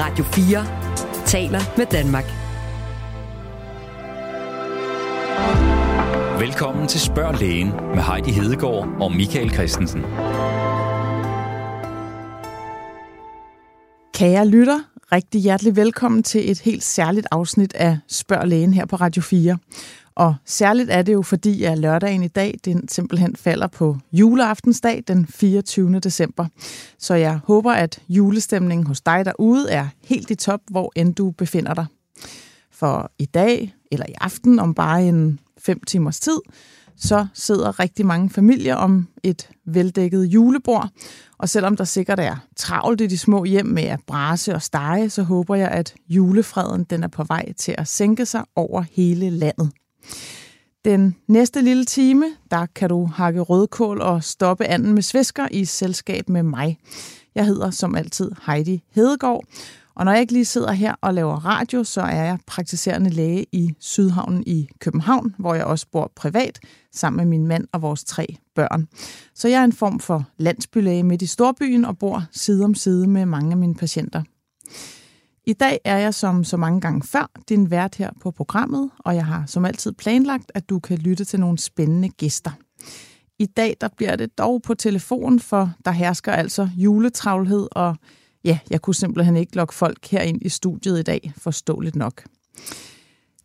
[0.00, 2.24] Radio 4 taler med Danmark.
[6.40, 10.02] Velkommen til Spørg Lægen med Heidi Hedegaard og Michael Christensen.
[14.14, 14.78] Kære lytter,
[15.12, 19.58] rigtig hjertelig velkommen til et helt særligt afsnit af Spørg Lægen her på Radio 4.
[20.18, 25.04] Og særligt er det jo, fordi at lørdagen i dag, den simpelthen falder på juleaftensdag
[25.08, 26.00] den 24.
[26.00, 26.46] december.
[26.98, 31.30] Så jeg håber, at julestemningen hos dig derude er helt i top, hvor end du
[31.30, 31.86] befinder dig.
[32.72, 36.38] For i dag, eller i aften, om bare en fem timers tid,
[36.96, 40.88] så sidder rigtig mange familier om et veldækket julebord.
[41.38, 45.10] Og selvom der sikkert er travlt i de små hjem med at brase og stege,
[45.10, 49.30] så håber jeg, at julefreden den er på vej til at sænke sig over hele
[49.30, 49.70] landet.
[50.84, 55.64] Den næste lille time, der kan du hakke rødkål og stoppe anden med svisker i
[55.64, 56.78] selskab med mig.
[57.34, 59.44] Jeg hedder som altid Heidi Hedegaard,
[59.94, 63.46] og når jeg ikke lige sidder her og laver radio, så er jeg praktiserende læge
[63.52, 66.60] i Sydhavnen i København, hvor jeg også bor privat
[66.92, 68.88] sammen med min mand og vores tre børn.
[69.34, 73.06] Så jeg er en form for landsbylæge midt i storbyen og bor side om side
[73.06, 74.22] med mange af mine patienter.
[75.48, 79.14] I dag er jeg som så mange gange før din vært her på programmet, og
[79.14, 82.50] jeg har som altid planlagt, at du kan lytte til nogle spændende gæster.
[83.38, 87.96] I dag der bliver det dog på telefon, for der hersker altså juletravlhed, og
[88.44, 92.22] ja, jeg kunne simpelthen ikke lokke folk herind i studiet i dag, forståeligt nok.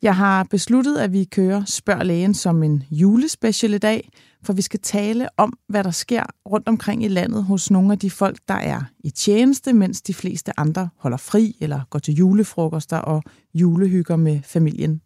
[0.04, 4.10] Jeg har besluttet, at vi kører Spørg Lægen som en julespecial i dag,
[4.44, 8.00] for vi skal tale om, hvad der sker rundt omkring i landet hos nogle af
[8.00, 12.14] de folk, der er i tjeneste, mens de fleste andre holder fri eller går til
[12.14, 13.24] julefrokoster og
[13.54, 15.02] julehygger med familien.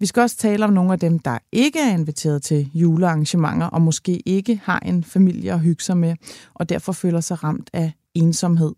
[0.00, 3.82] Vi skal også tale om nogle af dem, der ikke er inviteret til julearrangementer og
[3.82, 6.16] måske ikke har en familie at hygge sig med,
[6.54, 8.72] og derfor føler sig ramt af ensomhed.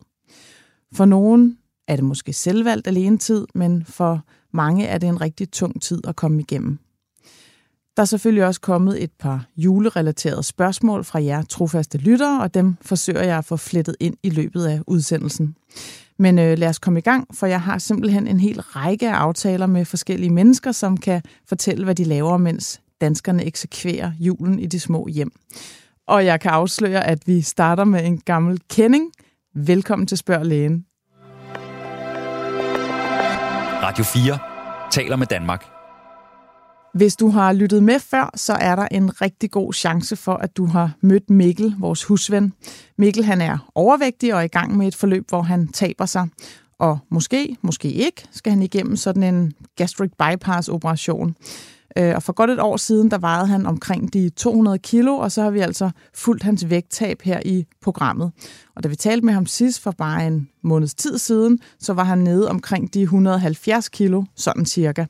[0.95, 4.25] For nogen er det måske selvvalgt alene tid, men for
[4.57, 6.79] mange er det en rigtig tung tid at komme igennem.
[7.97, 12.77] Der er selvfølgelig også kommet et par julerelaterede spørgsmål fra jer trofaste lyttere, og dem
[12.83, 15.57] forsøger jeg at få flettet ind i løbet af udsendelsen.
[16.19, 19.15] Men øh, lad os komme i gang, for jeg har simpelthen en hel række af
[19.15, 24.67] aftaler med forskellige mennesker, som kan fortælle, hvad de laver, mens danskerne eksekverer julen i
[24.67, 25.33] de små hjem.
[26.07, 29.13] Og jeg kan afsløre, at vi starter med en gammel kending.
[29.55, 30.87] Velkommen til Spørg Lægen.
[33.83, 34.39] Radio 4
[34.91, 35.67] taler med Danmark.
[36.95, 40.57] Hvis du har lyttet med før, så er der en rigtig god chance for, at
[40.57, 42.53] du har mødt Mikkel, vores husven.
[42.99, 46.29] Mikkel han er overvægtig og er i gang med et forløb, hvor han taber sig.
[46.79, 51.37] Og måske, måske ikke, skal han igennem sådan en gastric bypass operation.
[51.99, 55.33] Øh, og for godt et år siden, der vejede han omkring de 200 kilo, og
[55.33, 58.33] så har vi altså fulgt hans vægttab her i programmet.
[58.77, 62.05] Og da vi talte med ham sidst for bare en måneds tid siden, så var
[62.05, 65.05] han nede omkring de 170 kilo, sådan cirka.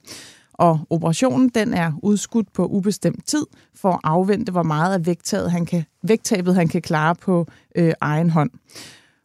[0.52, 5.50] Og operationen den er udskudt på ubestemt tid for at afvente, hvor meget af vægttabet
[5.50, 8.50] han kan, vægttabet han kan klare på øh, egen hånd.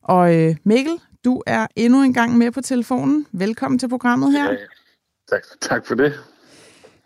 [0.04, 3.26] Og øh, Mikkel, du er endnu en gang med på telefonen.
[3.32, 4.52] Velkommen til programmet her.
[4.52, 4.58] Ja,
[5.30, 6.14] tak, tak for det.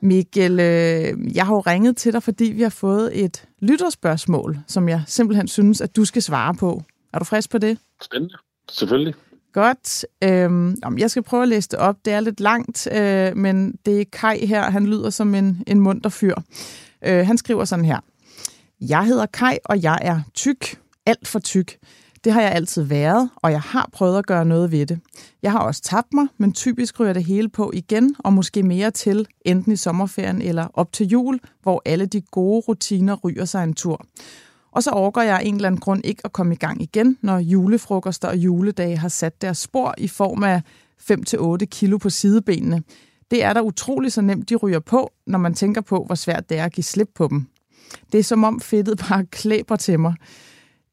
[0.06, 4.90] Mikkel, øh, jeg har jo ringet til dig, fordi vi har fået et lytterspørgsmål, som
[4.90, 6.84] jeg simpelthen synes, at du skal svare på.
[7.14, 7.78] Er du frisk på det?
[8.02, 8.36] Spændende.
[8.72, 9.14] Selvfølgelig.
[9.54, 10.06] Godt.
[10.24, 11.96] Øhm, jeg skal prøve at læse det op.
[12.06, 14.64] Det er lidt langt, øh, men det er Kai her.
[14.64, 16.36] Han lyder som en, en munter fyr.
[17.06, 18.00] Øh, han skriver sådan her.
[18.82, 20.80] Jeg hedder Kai, og jeg er tyk.
[21.06, 21.78] Alt for tyk.
[22.26, 25.00] Det har jeg altid været, og jeg har prøvet at gøre noget ved det.
[25.42, 28.92] Jeg har også tabt mig, men typisk ryger det hele på igen, og måske mere
[28.92, 33.64] til, enten i sommerferien eller op til jul, hvor alle de gode rutiner ryger sig
[33.64, 34.06] en tur.
[34.72, 37.18] Og så overgår jeg af en eller anden grund ikke at komme i gang igen,
[37.22, 40.62] når julefrokoster og juledage har sat deres spor i form af
[41.62, 42.84] 5-8 kilo på sidebenene.
[43.32, 46.50] Det er da utroligt så nemt, de ryger på, når man tænker på, hvor svært
[46.50, 47.48] det er at give slip på dem.
[48.12, 50.14] Det er som om fedtet bare klæber til mig.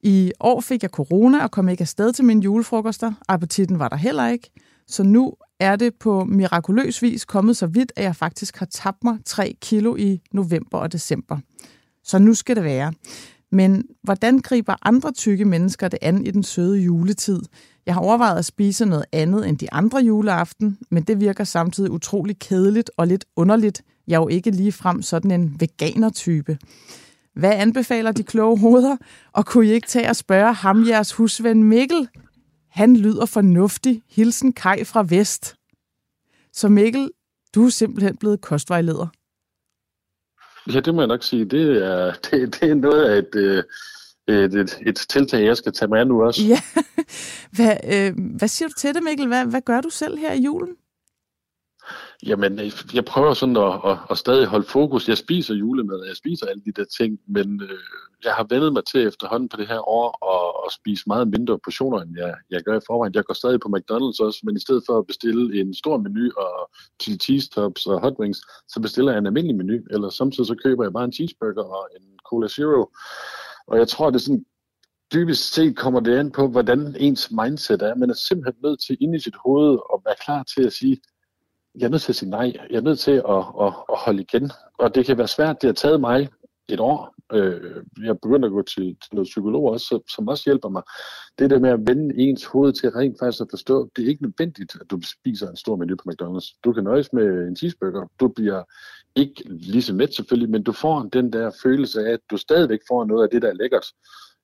[0.02, 3.12] I år fik jeg corona og kom ikke afsted til mine julefrokoster.
[3.28, 4.50] Appetitten var der heller ikke.
[4.86, 9.04] Så nu er det på mirakuløs vis kommet så vidt, at jeg faktisk har tabt
[9.04, 11.38] mig 3 kilo i november og december.
[12.04, 12.92] Så nu skal det være.
[13.52, 17.40] Men hvordan griber andre tykke mennesker det an i den søde juletid?
[17.86, 21.90] Jeg har overvejet at spise noget andet end de andre juleaften, men det virker samtidig
[21.90, 23.82] utrolig kedeligt og lidt underligt.
[24.06, 26.58] Jeg er jo ikke lige frem sådan en veganer-type.
[27.34, 28.96] Hvad anbefaler de kloge hoveder?
[29.32, 32.08] Og kunne I ikke tage og spørge ham, jeres husven Mikkel?
[32.70, 34.02] Han lyder fornuftig.
[34.10, 35.56] Hilsen Kai fra Vest.
[36.52, 37.10] Så Mikkel,
[37.54, 39.06] du er simpelthen blevet kostvejleder.
[40.74, 41.44] Ja, det må jeg nok sige.
[41.44, 43.64] Det er, det, det er noget af et, øh,
[44.28, 46.42] er et, et tiltag, jeg skal tage med nu også.
[46.42, 46.60] Ja.
[47.56, 49.26] Hvad, øh, hvad siger du til det, Mikkel?
[49.26, 50.76] Hvad, hvad gør du selv her i julen?
[52.26, 55.08] Jamen, øh, jeg prøver sådan at, at, at stadig holde fokus.
[55.08, 57.78] Jeg spiser julemad, jeg spiser alle de der ting, men øh,
[58.24, 61.58] jeg har vendet mig til efterhånden på det her år at, at spise meget mindre
[61.64, 63.14] portioner, end jeg, jeg gør i forvejen.
[63.14, 66.30] Jeg går stadig på McDonald's også, men i stedet for at bestille en stor menu
[66.36, 66.70] og
[67.00, 70.54] til cheese tops og hot wings, så bestiller jeg en almindelig menu, eller samtidig så
[70.64, 72.90] køber jeg bare en cheeseburger og en Cola Zero.
[73.66, 74.44] Og jeg tror, det er sådan
[75.12, 77.94] dybest set kommer det an på, hvordan ens mindset er.
[77.94, 81.00] Man er simpelthen nødt til ind i sit hoved at være klar til at sige,
[81.74, 82.52] jeg er nødt til at sige nej.
[82.70, 84.50] Jeg er nødt til at, at, at holde igen.
[84.78, 85.62] Og det kan være svært.
[85.62, 86.28] Det har taget mig
[86.68, 87.14] et år.
[87.32, 90.82] Øh, jeg begynder at gå til, til noget psykolog også, som også hjælper mig.
[91.38, 94.22] Det der med at vende ens hoved til rent faktisk at forstå, det er ikke
[94.22, 96.60] nødvendigt, at du spiser en stor menu på McDonald's.
[96.64, 98.06] Du kan nøjes med en cheeseburger.
[98.20, 98.62] Du bliver
[99.16, 102.80] ikke lige så mæt selvfølgelig, men du får den der følelse af, at du stadigvæk
[102.88, 103.86] får noget af det, der er lækkert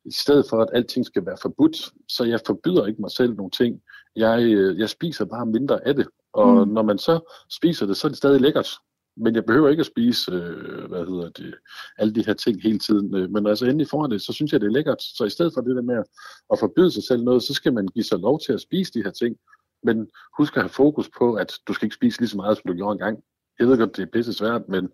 [0.04, 3.50] i stedet for at alting skal være forbudt, så jeg forbyder ikke mig selv nogle
[3.50, 3.80] ting.
[4.16, 6.72] Jeg, øh, jeg spiser bare mindre af det, og mm.
[6.72, 8.68] når man så spiser det, så er det stadig lækkert.
[9.16, 11.54] Men jeg behøver ikke at spise øh, hvad hedder det,
[11.98, 13.16] alle de her ting hele tiden.
[13.16, 15.02] Øh, men når jeg så endelig får det, så synes jeg, det er lækkert.
[15.02, 16.02] Så i stedet for det der med
[16.52, 19.02] at forbyde sig selv noget, så skal man give sig lov til at spise de
[19.02, 19.36] her ting.
[19.82, 20.08] Men
[20.38, 22.76] husk at have fokus på, at du skal ikke spise lige så meget, som du
[22.76, 23.18] gjorde engang.
[23.58, 24.88] Jeg ved godt, det er pisse svært, men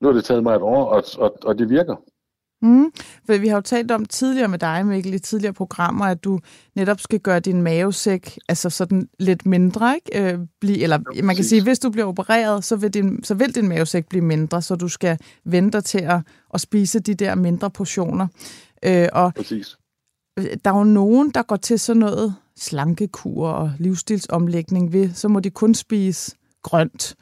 [0.00, 1.96] nu har det taget mig et år, og, og, og det virker.
[2.64, 2.92] Mm.
[3.26, 6.40] For vi har jo talt om tidligere med dig, Mikkel, i tidligere programmer, at du
[6.76, 10.32] netop skal gøre din mavesæk altså sådan lidt mindre, ikke?
[10.32, 13.34] Øh, blive, eller ja, man kan sige, hvis du bliver opereret, så vil, din, så
[13.34, 16.20] vil din mavesæk blive mindre, så du skal vente til at,
[16.54, 18.26] at spise de der mindre portioner.
[18.84, 19.76] Øh, og præcis.
[20.36, 25.40] Der er jo nogen, der går til sådan noget slankekur og livsstilsomlægning ved, så må
[25.40, 27.14] de kun spise grønt.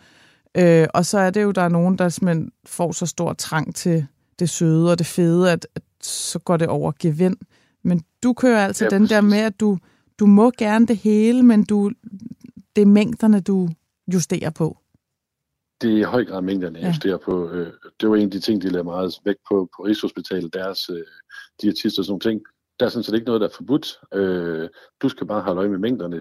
[0.56, 3.74] Øh, og så er det jo, der er nogen, der simpelthen får så stor trang
[3.74, 4.06] til
[4.42, 7.36] det søde og det fede, at, at så går det over gevind.
[7.82, 9.78] Men du kører altså ja, den der med, at du,
[10.18, 11.90] du må gerne det hele, men du,
[12.76, 13.68] det er mængderne, du
[14.14, 14.78] justerer på.
[15.82, 16.88] Det er i høj grad mængderne, jeg ja.
[16.88, 17.50] justerer på.
[17.50, 20.90] Øh, det var en af de ting, de lavede meget væk på på Rigshospitalet, deres
[20.90, 21.06] øh,
[21.62, 22.40] diætister og sådan ting.
[22.80, 23.98] Der er sådan set ikke noget, der er forbudt.
[24.14, 24.68] Øh,
[25.02, 26.20] du skal bare holde øje med mængderne.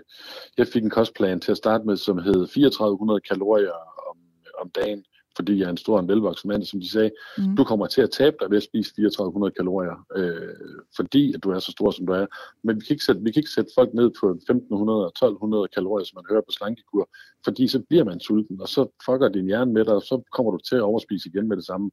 [0.57, 3.77] Jeg fik en kostplan til at starte med, som hed 3400 kalorier
[4.09, 4.17] om,
[4.61, 5.03] om dagen
[5.35, 7.55] fordi jeg er en stor og velvoksen mand, som de sagde, mm.
[7.55, 10.55] du kommer til at tabe dig ved at spise 3400 kalorier, øh,
[10.95, 12.25] fordi at du er så stor, som du er.
[12.63, 15.67] Men vi kan ikke sætte, vi kan ikke sætte folk ned på 1500 og 1200
[15.67, 17.09] kalorier, som man hører på slankekur,
[17.43, 20.51] fordi så bliver man sulten, og så fucker din hjerne med dig, og så kommer
[20.51, 21.91] du til at overspise igen med det samme.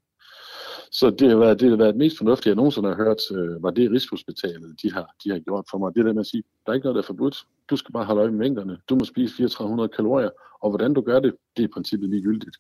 [0.91, 3.71] Så det har været, det har været mest fornuftige, jeg nogensinde har hørt, øh, var
[3.71, 5.95] det Rigshospitalet, de har, de har gjort for mig.
[5.95, 7.37] Det der med at sige, der er ikke noget, der er forbudt.
[7.71, 8.79] Du skal bare holde øje med mængderne.
[8.89, 10.31] Du må spise 3400 kalorier,
[10.63, 12.57] og hvordan du gør det, det er i princippet ligegyldigt.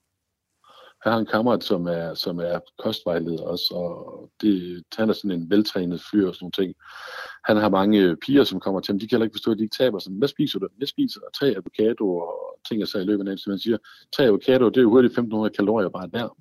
[1.05, 5.31] Jeg har en kammerat, som er, som er kostvejleder også, og det, han er sådan
[5.31, 6.75] en veltrænet fyr og sådan nogle ting.
[7.45, 9.63] Han har mange piger, som kommer til ham, de kan heller ikke forstå, at de
[9.63, 10.13] ikke taber sig.
[10.13, 10.69] Hvad spiser du?
[10.81, 13.79] Jeg spiser tre avocado og ting, jeg sagde i løbet af så man siger,
[14.17, 16.37] tre avocado, det er jo hurtigt 1500 kalorier bare der.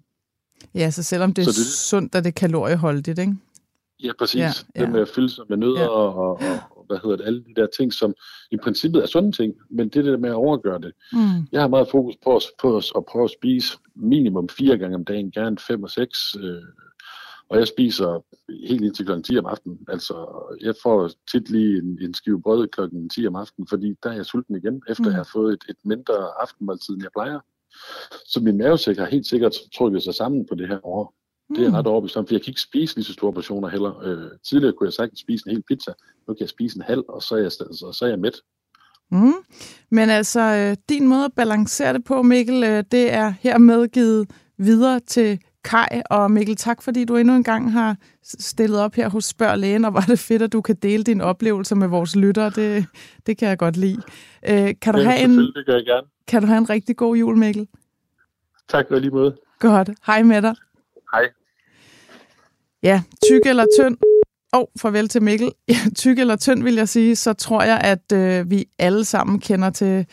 [0.76, 3.36] Ja, så selvom det er så det, sundt, er det kalorieholdigt, ikke?
[4.04, 4.40] Ja, præcis.
[4.40, 4.82] Ja, ja.
[4.82, 5.88] Det med at fylde sig med nødder ja.
[5.88, 8.14] og, og, og, hvad hedder det, alle de der ting, som
[8.52, 10.92] i princippet er sunde ting, men det der med at overgøre det.
[11.14, 11.48] Mm.
[11.52, 15.32] Jeg har meget fokus på, på at prøve at spise minimum fire gange om dagen,
[15.32, 16.36] gerne fem og seks.
[16.40, 16.64] Øh,
[17.50, 18.26] og jeg spiser
[18.68, 19.22] helt indtil kl.
[19.22, 19.80] 10 om aftenen.
[19.88, 20.16] Altså,
[20.62, 22.82] jeg får tit lige en, en skive brød kl.
[23.12, 25.10] 10 om aftenen, fordi der er jeg sulten igen, efter mm.
[25.10, 27.40] jeg har fået et, et mindre aftenmåltid, end jeg plejer.
[28.26, 31.14] Så min mavesæk har helt sikkert trykket sig sammen på det her år.
[31.50, 31.76] Det er jeg mm.
[31.76, 34.02] ret overbevist om, for jeg kan ikke spise lige så store portioner heller.
[34.04, 35.92] Øh, tidligere kunne jeg sagtens spise en hel pizza,
[36.28, 38.42] nu kan jeg spise en halv, og så er jeg, så, så er jeg mæt.
[39.12, 39.34] Mm.
[39.92, 44.30] Men altså, øh, din måde at balancere det på, Mikkel, øh, det er hermed givet
[44.58, 46.02] videre til Kai.
[46.10, 49.86] Og Mikkel, tak fordi du endnu en gang har stillet op her hos Spørg Lægen,
[49.86, 52.50] og var det fedt, at du kan dele dine oplevelser med vores lyttere.
[52.50, 52.86] Det,
[53.26, 54.02] det kan jeg godt lide.
[54.50, 56.08] Øh, kan, du ja, have en, det jeg gerne.
[56.28, 57.68] kan du have en rigtig god jul, Mikkel?
[58.70, 59.36] Tak og lige måde.
[59.60, 59.90] Godt.
[60.06, 60.56] Hej med dig.
[61.18, 61.30] Hej.
[62.84, 63.98] Ja, tyk eller tynd?
[64.54, 65.52] Og oh, farvel til Mikkel.
[65.70, 69.40] Ja, tyk eller tynd vil jeg sige, så tror jeg, at øh, vi alle sammen
[69.40, 70.06] kender til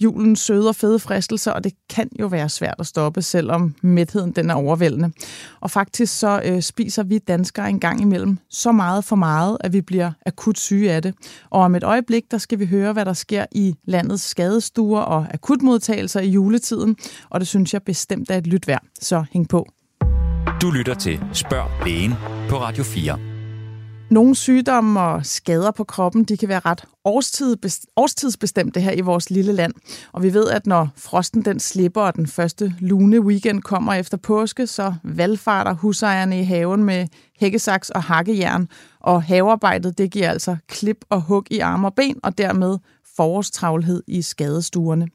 [0.00, 4.32] julens søde og fede fristelser, og det kan jo være svært at stoppe, selvom mætheden
[4.32, 5.12] den er overvældende.
[5.60, 9.72] Og faktisk så øh, spiser vi danskere en gang imellem så meget for meget, at
[9.72, 11.14] vi bliver akut syge af det.
[11.50, 15.26] Og om et øjeblik, der skal vi høre, hvad der sker i landets skadestuer og
[15.34, 16.96] akutmodtagelser i juletiden,
[17.30, 18.82] og det synes jeg bestemt er et lyt værd.
[19.00, 19.66] Så hæng på.
[20.62, 22.12] Du lytter til Spørg Lægen
[22.48, 23.18] på Radio 4.
[24.10, 26.84] Nogle sygdomme og skader på kroppen, de kan være ret
[27.96, 29.72] årstidsbestemte her i vores lille land.
[30.12, 34.16] Og vi ved, at når frosten den slipper, og den første lune weekend kommer efter
[34.16, 37.06] påske, så valgfarter husejerne i haven med
[37.40, 38.68] hækkesaks og hakkejern.
[39.00, 42.78] Og havearbejdet, det giver altså klip og hug i arme og ben, og dermed
[43.16, 45.08] forårstravlhed i skadestuerne.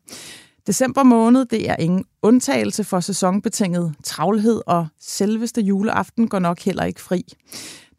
[0.67, 6.83] December måned, det er ingen undtagelse for sæsonbetinget travlhed, og selveste juleaften går nok heller
[6.83, 7.23] ikke fri.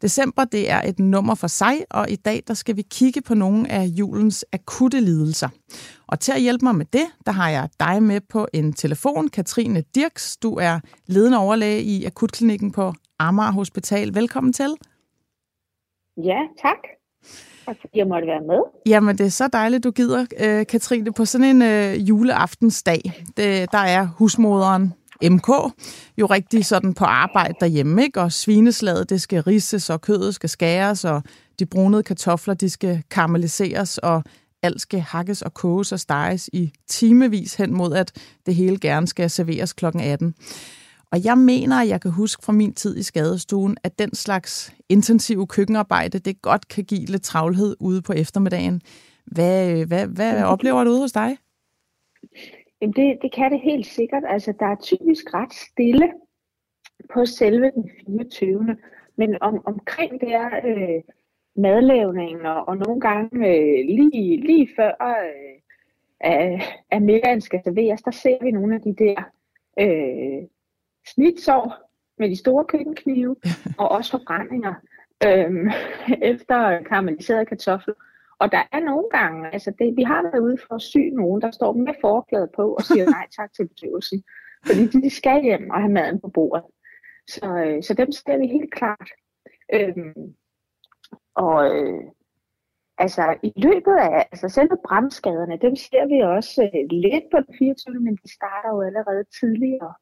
[0.01, 3.33] December, det er et nummer for sig, og i dag der skal vi kigge på
[3.33, 5.49] nogle af julens akutte lidelser.
[6.07, 9.29] Og til at hjælpe mig med det, der har jeg dig med på en telefon,
[9.29, 10.37] Katrine Dirks.
[10.37, 14.15] Du er ledende overlæge i akutklinikken på Amager Hospital.
[14.15, 14.75] Velkommen til.
[16.17, 17.02] Ja, tak.
[17.65, 18.59] Tak jeg måtte være med.
[18.85, 23.23] Jamen, det er så dejligt, du gider, øh, Katrine, på sådan en øh, juleaftensdag.
[23.37, 25.47] Det, der er husmoderen MK
[26.17, 28.21] jo rigtig sådan på arbejde derhjemme, ikke?
[28.21, 31.23] Og svineslaget, det skal risses, og kødet skal skæres, og
[31.59, 34.23] de brunede kartofler, de skal karamelliseres, og
[34.63, 38.11] alt skal hakkes og koges og steges i timevis hen mod, at
[38.45, 39.85] det hele gerne skal serveres kl.
[39.85, 40.35] 18.
[41.13, 44.75] Og jeg mener, at jeg kan huske fra min tid i skadestuen, at den slags
[44.89, 48.81] intensive køkkenarbejde, det godt kan give lidt travlhed ude på eftermiddagen.
[49.25, 51.37] Hvad, hvad, hvad oplever du ude hos dig?
[52.81, 54.23] Jamen det, det kan det helt sikkert.
[54.27, 56.11] Altså, der er typisk ret stille
[57.13, 58.77] på selve den 24.
[59.15, 61.01] Men om, omkring det er øh,
[61.55, 64.91] madlavningen, og, og nogle gange øh, lige, lige før
[66.25, 69.23] øh, at middagen skal serveres, der ser vi nogle af de der
[69.79, 70.47] øh,
[71.07, 71.73] snitsår
[72.17, 73.35] med de store køkkenknive,
[73.79, 74.73] og også forbrændinger
[75.27, 75.73] øh,
[76.31, 77.95] efter karamelliserede kartofler.
[78.39, 81.41] Og der er nogle gange, altså det, vi har været ude for at sy nogen,
[81.41, 84.23] der står med forklædet på og siger nej tak til bedøvelsen.
[84.65, 86.63] Fordi de skal hjem og have maden på bordet.
[87.27, 89.09] Så, øh, så dem ser vi helt klart.
[89.73, 90.35] Øhm,
[91.35, 92.03] og øh,
[92.97, 97.55] altså i løbet af altså selve brandskaderne, dem ser vi også øh, lidt på den
[97.59, 97.99] 24.
[97.99, 99.93] men de starter jo allerede tidligere.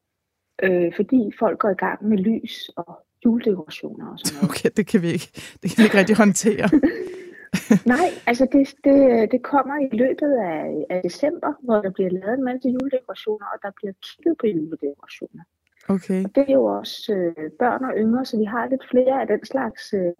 [0.62, 4.50] Øh, fordi folk går i gang med lys og juledekorationer og sådan noget.
[4.50, 5.28] Okay, det kan vi ikke,
[5.62, 6.68] det kan vi ikke rigtig håndtere.
[7.94, 8.98] Nej, altså det, det,
[9.32, 13.58] det kommer i løbet af, af december, hvor der bliver lavet en masse juledekorationer, og
[13.62, 15.42] der bliver kigget på juledekorationer.
[15.88, 16.24] Okay.
[16.24, 19.26] Og det er jo også øh, børn og yngre, så vi har lidt flere af
[19.26, 20.12] den slags øh,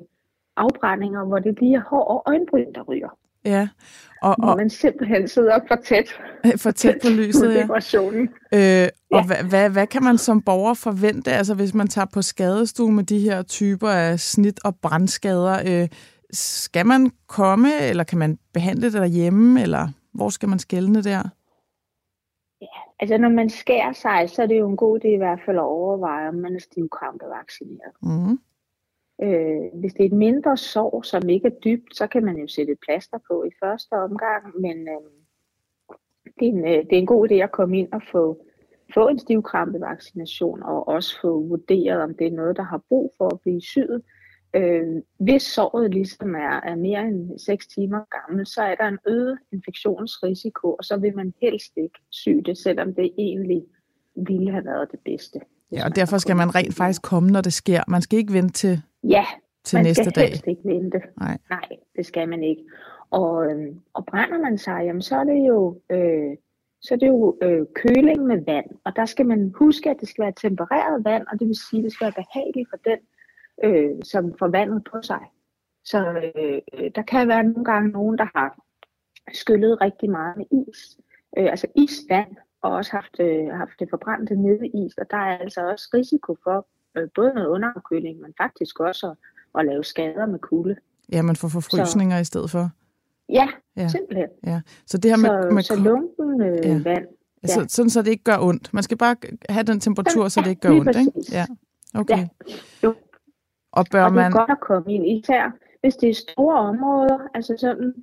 [0.56, 3.18] afbrændinger, hvor det lige er hår og øjenbryn, der ryger.
[3.44, 3.68] Ja.
[4.22, 6.20] Og, og, hvor man simpelthen sidder for tæt.
[6.56, 7.62] For tæt på lyset, ja.
[7.62, 9.26] Øh, og ja.
[9.26, 13.04] hvad, hvad, hvad kan man som borger forvente, altså hvis man tager på skadestue med
[13.04, 15.82] de her typer af snit- og brandskader?
[15.82, 15.88] Øh,
[16.32, 21.22] skal man komme, eller kan man behandle det derhjemme, eller hvor skal man skælne der?
[22.60, 25.40] Ja, altså når man skærer sig, så er det jo en god idé i hvert
[25.46, 27.92] fald at overveje, om man er stivkrampevaccineret.
[28.02, 28.38] Mm.
[29.22, 32.46] Øh, hvis det er et mindre sår, som ikke er dybt, så kan man jo
[32.48, 35.10] sætte et plaster på i første omgang, men øh,
[36.38, 38.44] det, er en, øh, det er en god idé at komme ind og få,
[38.94, 43.28] få en stivkrampevaccination, og også få vurderet, om det er noget, der har brug for
[43.28, 44.02] at blive syet.
[44.56, 48.98] Øh, hvis såret ligesom er, er mere end 6 timer gammel, så er der en
[49.06, 53.62] øget infektionsrisiko, og så vil man helst ikke sy det, selvom det egentlig
[54.16, 55.40] ville have været det bedste.
[55.72, 57.80] Ja, og derfor skal man rent faktisk komme, når det sker.
[57.88, 59.24] Man skal ikke vente til, ja,
[59.64, 60.28] til man næste skal dag.
[60.28, 61.00] helst ikke vente.
[61.20, 61.38] Nej.
[61.50, 62.64] Nej, det skal man ikke.
[63.10, 66.36] Og, øh, og brænder man sig, jamen, så er det jo, øh,
[66.82, 68.66] så er det jo øh, køling med vand.
[68.84, 71.80] Og der skal man huske, at det skal være tempereret vand, og det vil sige,
[71.80, 72.98] at det skal være behageligt for den,
[73.64, 75.20] øh, som får vandet på sig.
[75.84, 78.62] Så øh, der kan være nogle gange nogen, der har
[79.32, 80.98] skyllet rigtig meget med is.
[81.38, 84.94] Øh, altså isvand, og også haft, øh, haft det forbrændte nede i is.
[84.98, 86.66] Og der er altså også risiko for
[86.96, 90.76] øh, både noget underafkøling, men faktisk også at, at lave skader med kulde.
[91.12, 92.70] Ja, man får forfrysninger så, i stedet for.
[93.28, 94.28] Ja, ja, simpelthen.
[94.46, 94.60] Ja.
[94.86, 96.80] Så det her med, så, med så lunken øh, ja.
[96.84, 97.06] vand.
[97.42, 97.48] Ja.
[97.48, 98.74] Så, sådan, så det ikke gør ondt.
[98.74, 99.16] Man skal bare
[99.48, 101.12] have den temperatur, så det ikke gør ondt, ikke?
[101.32, 101.46] Ja,
[101.94, 102.18] okay.
[102.18, 102.28] Ja.
[102.84, 102.94] Jo.
[103.72, 104.32] Og, bør og det er man...
[104.32, 105.50] godt at komme ind, især
[105.82, 107.94] hvis det er store områder, altså sådan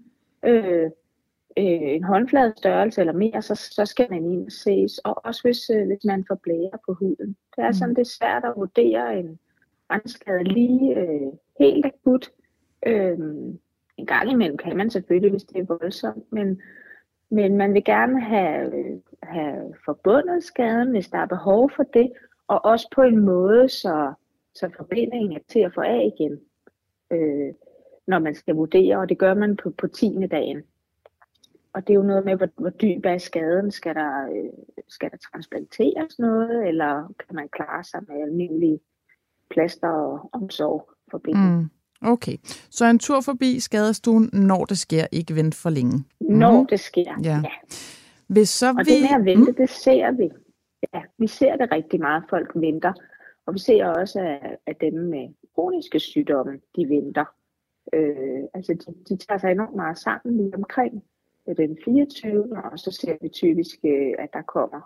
[0.46, 0.92] øh,
[1.60, 4.98] øh, en håndflade størrelse eller mere, så, så skal man ind og ses.
[4.98, 7.38] Og også hvis, øh, hvis man får blære på huden.
[7.56, 7.74] Det er mm.
[7.74, 9.40] sådan, det er svært at vurdere en
[9.88, 12.32] brandskade lige øh, helt akut.
[12.86, 13.18] Øh,
[13.98, 16.62] en gang imellem kan man selvfølgelig, hvis det er voldsomt, men,
[17.30, 18.72] men man vil gerne have,
[19.24, 22.12] have forbundet skaden, hvis der er behov for det,
[22.48, 24.14] og også på en måde, så
[24.60, 26.40] så forbindingen er til at få af igen,
[27.12, 27.54] øh,
[28.08, 30.28] når man skal vurdere, og det gør man på, på 10.
[30.32, 30.64] dagen.
[31.74, 33.72] Og det er jo noget med, hvor, hvor dyb er skaden.
[33.72, 34.50] Skal der, øh,
[34.88, 38.80] skal der transplanteres noget, eller kan man klare sig med almindelige
[39.50, 41.56] plaster og omsorg forbinding?
[41.56, 41.70] Mm.
[42.02, 42.38] Okay,
[42.70, 46.06] så en tur forbi skadestuen, når det sker, ikke vent for længe.
[46.22, 47.42] Når det sker, Ja.
[47.44, 47.52] ja.
[48.28, 48.92] Hvis så Og vi...
[48.92, 50.30] det med at vente, det ser vi.
[50.94, 52.94] Ja, vi ser det rigtig meget, folk venter.
[53.46, 57.26] Og vi ser også, at, dem med kroniske sygdomme, de venter.
[57.94, 61.04] Øh, altså, de, de tager sig enormt meget sammen lige omkring
[61.56, 62.44] den 24.
[62.72, 64.82] Og så ser vi typisk, øh, at der kommer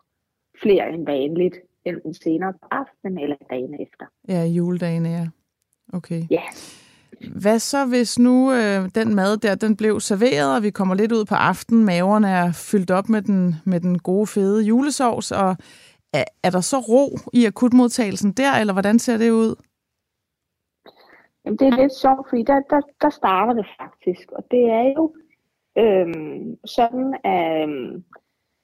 [0.62, 1.56] flere end vanligt,
[1.86, 4.06] enten senere på aftenen eller dagen efter.
[4.28, 5.28] Ja, juledagene, ja.
[5.94, 6.24] Okay.
[6.30, 6.44] Ja,
[7.42, 11.12] Hvad så, hvis nu øh, den mad der, den blev serveret, og vi kommer lidt
[11.12, 15.56] ud på aftenen, maverne er fyldt op med den, med den gode, fede julesovs, og
[16.14, 19.56] er, er der så ro i akutmodtagelsen der, eller hvordan ser det ud?
[21.46, 24.32] Jamen, det er lidt sjovt, fordi der, der, der starter det faktisk.
[24.32, 25.16] Og det er jo
[25.78, 28.04] øhm, sådan, at, øhm,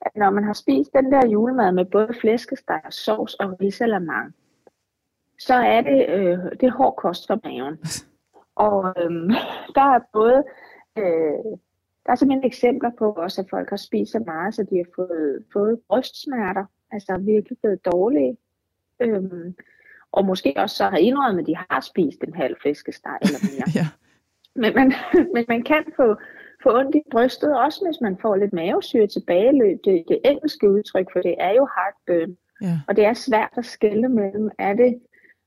[0.00, 4.34] at når man har spist den der julemad med både flæskesteg sovs og risalamang,
[5.38, 7.78] så er det, øh, det er hård kost for maven.
[8.54, 9.28] Og øhm,
[9.76, 10.44] der er både,
[10.98, 11.58] øh,
[12.06, 14.86] der er simpelthen eksempler på også, at folk har spist så meget, så de har
[14.96, 18.36] fået, fået brystsmerter, altså virkelig blevet dårlige.
[19.00, 19.54] Øhm,
[20.12, 23.68] og måske også så har indrømmet, at de har spist en halv flæskesteg eller mere.
[23.80, 23.86] Ja.
[24.54, 24.92] Men man,
[25.34, 26.16] men man kan få,
[26.62, 29.78] få ondt i brystet, også hvis man får lidt mavesyre tilbageløb.
[29.84, 32.36] Det, det engelske udtryk for det er jo heartburn.
[32.62, 32.80] Ja.
[32.88, 35.00] Og det er svært at skelne mellem, er det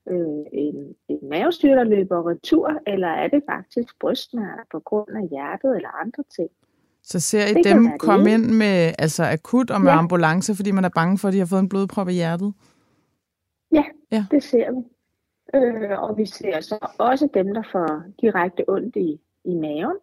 [0.10, 5.28] øh, en, en mavesyre, der løber retur, eller er det faktisk brystsmerter på grund af
[5.32, 6.50] hjertet eller andre ting.
[7.04, 9.98] Så ser I Det dem komme ind med altså akut og med Ja.
[9.98, 12.54] ambulance, fordi man er bange for, at de har fået en blodprop i hjertet?
[13.72, 14.26] Ja, Ja.
[14.32, 14.82] det ser vi.
[15.56, 19.98] Øh, og vi ser så også dem, der får direkte ondt i, i maven.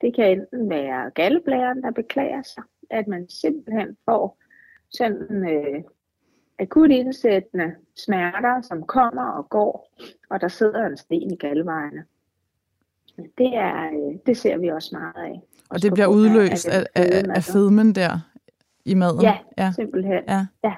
[0.00, 4.38] Det kan enten være galleblæren, der beklager sig, at man simpelthen får
[4.90, 5.82] sådan øh,
[6.58, 9.88] akut indsættende smerter, som kommer og går,
[10.30, 12.04] og der sidder en sten i gallevejene.
[13.16, 15.40] Det, er, øh, det ser vi også meget af.
[15.70, 17.42] Og det bliver udløst af, af, af mad.
[17.42, 18.30] fedmen der
[18.84, 19.22] i maden?
[19.22, 19.72] Ja, ja.
[19.72, 20.22] simpelthen.
[20.28, 20.46] Ja.
[20.64, 20.74] ja.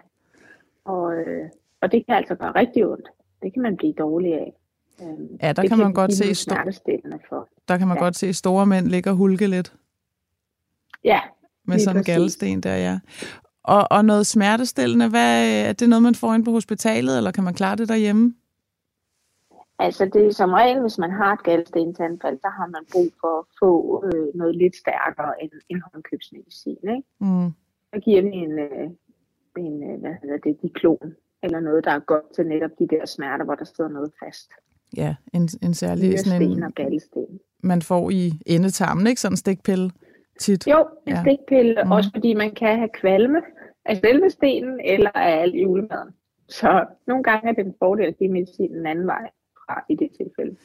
[0.84, 1.48] Og, øh,
[1.80, 3.08] og det kan altså gøre rigtig ondt.
[3.42, 4.54] Det kan man blive dårlig af.
[5.02, 7.48] Øhm, Ja, der kan man godt se nogle stor- smertestillende for.
[7.68, 8.02] Der kan man Ja.
[8.02, 9.74] godt se store mænd ligge og hulke lidt
[11.04, 11.20] Ja,
[11.64, 13.00] med sådan en galdesten der, ja.
[13.64, 17.44] Og, og noget smertestillende, hvad, er det noget, man får ind på hospitalet, eller kan
[17.44, 18.34] man klare det derhjemme?
[19.78, 23.38] altså det er som regel, hvis man har et galdestensanfald, så har man brug for
[23.38, 23.70] at få
[24.06, 26.76] øh, noget lidt stærkere end, end håndkøbsmedicin.
[26.96, 27.08] Ikke?
[27.20, 27.50] Mm.
[27.94, 28.90] Så giver vi en, øh,
[29.64, 33.06] en øh, hvad hedder det, diklon, eller noget, der er godt til netop de der
[33.06, 34.50] smerter, hvor der sidder noget fast.
[34.96, 37.22] Ja, en, en særlig sådan Nyresten en, og galdesten.
[37.62, 39.20] man får i endetarmen, ikke?
[39.20, 39.90] Sådan en stikpille
[40.40, 40.66] tit.
[40.66, 41.22] Jo, en Ja.
[41.22, 41.90] stikpille, mm.
[41.92, 43.38] også fordi man kan have kvalme
[43.84, 46.08] af selve stenen eller af al julemaden.
[46.48, 49.30] Så nogle gange er det en fordel at give medicin den anden vej
[49.66, 50.56] fra i det tilfælde.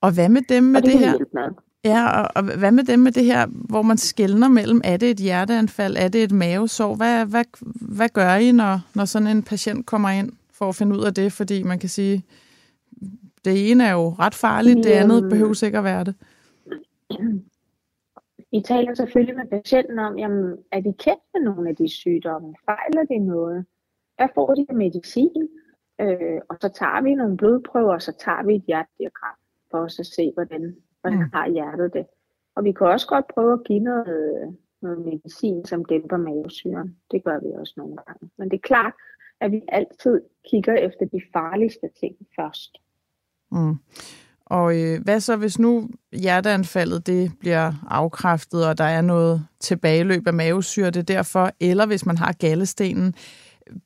[0.00, 1.18] Og hvad med dem med og det, det her?
[1.32, 1.48] med.
[1.84, 5.10] Ja, og, og hvad med dem med det her, hvor man skældner mellem, er det
[5.10, 6.94] et hjerteanfald, er det et mavesår?
[6.94, 7.44] Hvad, hvad,
[7.80, 11.14] hvad gør I, når, når sådan en patient kommer ind for at finde ud af
[11.14, 11.32] det?
[11.32, 12.22] Fordi man kan sige,
[13.44, 16.14] det ene er jo ret farligt, det andet behøver sikkert være det.
[18.52, 22.54] I taler selvfølgelig med patienten om, jamen, er de kendt med nogle af de sygdomme?
[22.64, 23.64] Fejler de noget?
[24.16, 25.48] Hvad får de medicin?
[26.00, 29.36] Øh, og så tager vi nogle blodprøver, og så tager vi et hjertediagram
[29.70, 31.30] for os at se, hvordan, hvordan Mm.
[31.32, 32.06] har hjertet det.
[32.56, 36.96] Og vi kan også godt prøve at give noget, noget medicin, som dæmper mavesyren.
[37.10, 38.30] Det gør vi også nogle gange.
[38.38, 38.92] Men det er klart,
[39.40, 40.20] at vi altid
[40.50, 42.76] kigger efter de farligste ting først.
[43.52, 43.76] Mm.
[44.46, 50.26] Og øh, hvad så, hvis nu hjerteanfaldet det bliver afkræftet, og der er noget tilbageløb
[50.26, 53.14] af mavesyre, det derfor, eller hvis man har gallestenen,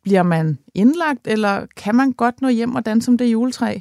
[0.03, 3.79] bliver man indlagt, eller kan man godt nå hjem og danse som det juletræ?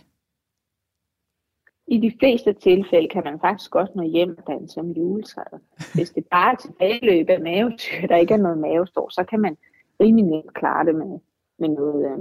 [1.88, 5.62] I de fleste tilfælde kan man faktisk godt nå hjem og danse som juletræet.
[5.96, 9.58] Hvis det bare er tilbageløb af mavesyre, der ikke er noget mavesår, så kan man
[10.00, 11.20] rimelig nemt klare det med,
[11.60, 12.18] med noget, øh,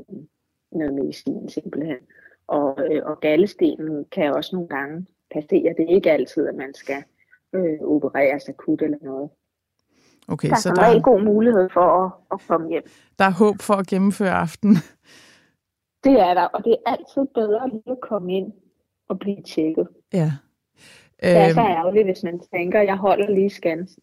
[0.73, 1.97] noget medicin simpelthen.
[2.51, 5.75] Og, øh, og gallestenen kan også nogle gange passere.
[5.77, 7.03] Det er ikke altid, at man skal
[7.55, 9.31] øh, opereres akut eller noget.
[10.29, 12.83] Okay, Der er så der, regel god mulighed for at, at komme hjem.
[13.19, 14.77] der er håb for at gennemføre aftenen.
[16.05, 18.53] Det er der, og det er altid bedre lige at komme ind
[19.09, 19.89] og blive tjekket.
[20.13, 20.33] Ja.
[21.23, 24.03] Det er så Øhm, ærgerligt, hvis man tænker, jeg holder lige skansen.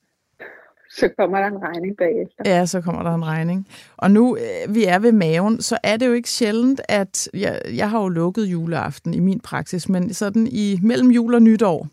[0.90, 2.44] Så kommer der en regning bagefter.
[2.46, 3.68] Ja, så kommer der en regning.
[3.98, 7.62] Og nu øh, vi er ved maven, så er det jo ikke sjældent, at jeg,
[7.74, 11.88] jeg har jo lukket juleaften i min praksis, men sådan i mellem jul og nytår,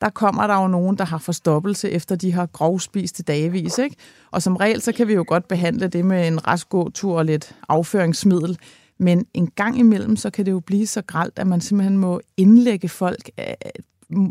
[0.00, 3.78] der kommer der jo nogen, der har forstoppelse, efter de har grovspist i dagevis.
[3.78, 3.96] Ikke?
[4.30, 7.24] Og som regel, så kan vi jo godt behandle det med en rask tur og
[7.24, 8.58] lidt afføringsmiddel.
[8.98, 12.20] Men en gang imellem, så kan det jo blive så gralt, at man simpelthen må
[12.36, 13.30] indlægge folk,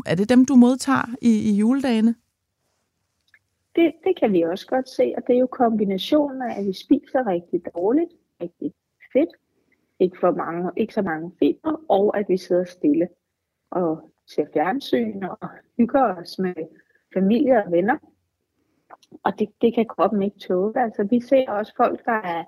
[0.06, 2.14] er det dem, du modtager i, i juledagene?
[3.76, 6.72] Det, det kan vi også godt se, og det er jo kombinationen af, at vi
[6.72, 8.10] spiser rigtig dårligt,
[8.42, 8.72] rigtig
[9.12, 9.30] fedt,
[10.00, 13.08] ikke, for mange, ikke så mange fiber, og at vi sidder stille
[13.70, 16.54] og ser fjernsyn og hygger os med
[17.14, 17.96] familie og venner.
[19.22, 20.82] Og det, det kan kroppen ikke tåle.
[20.82, 22.44] Altså, vi ser også folk, der er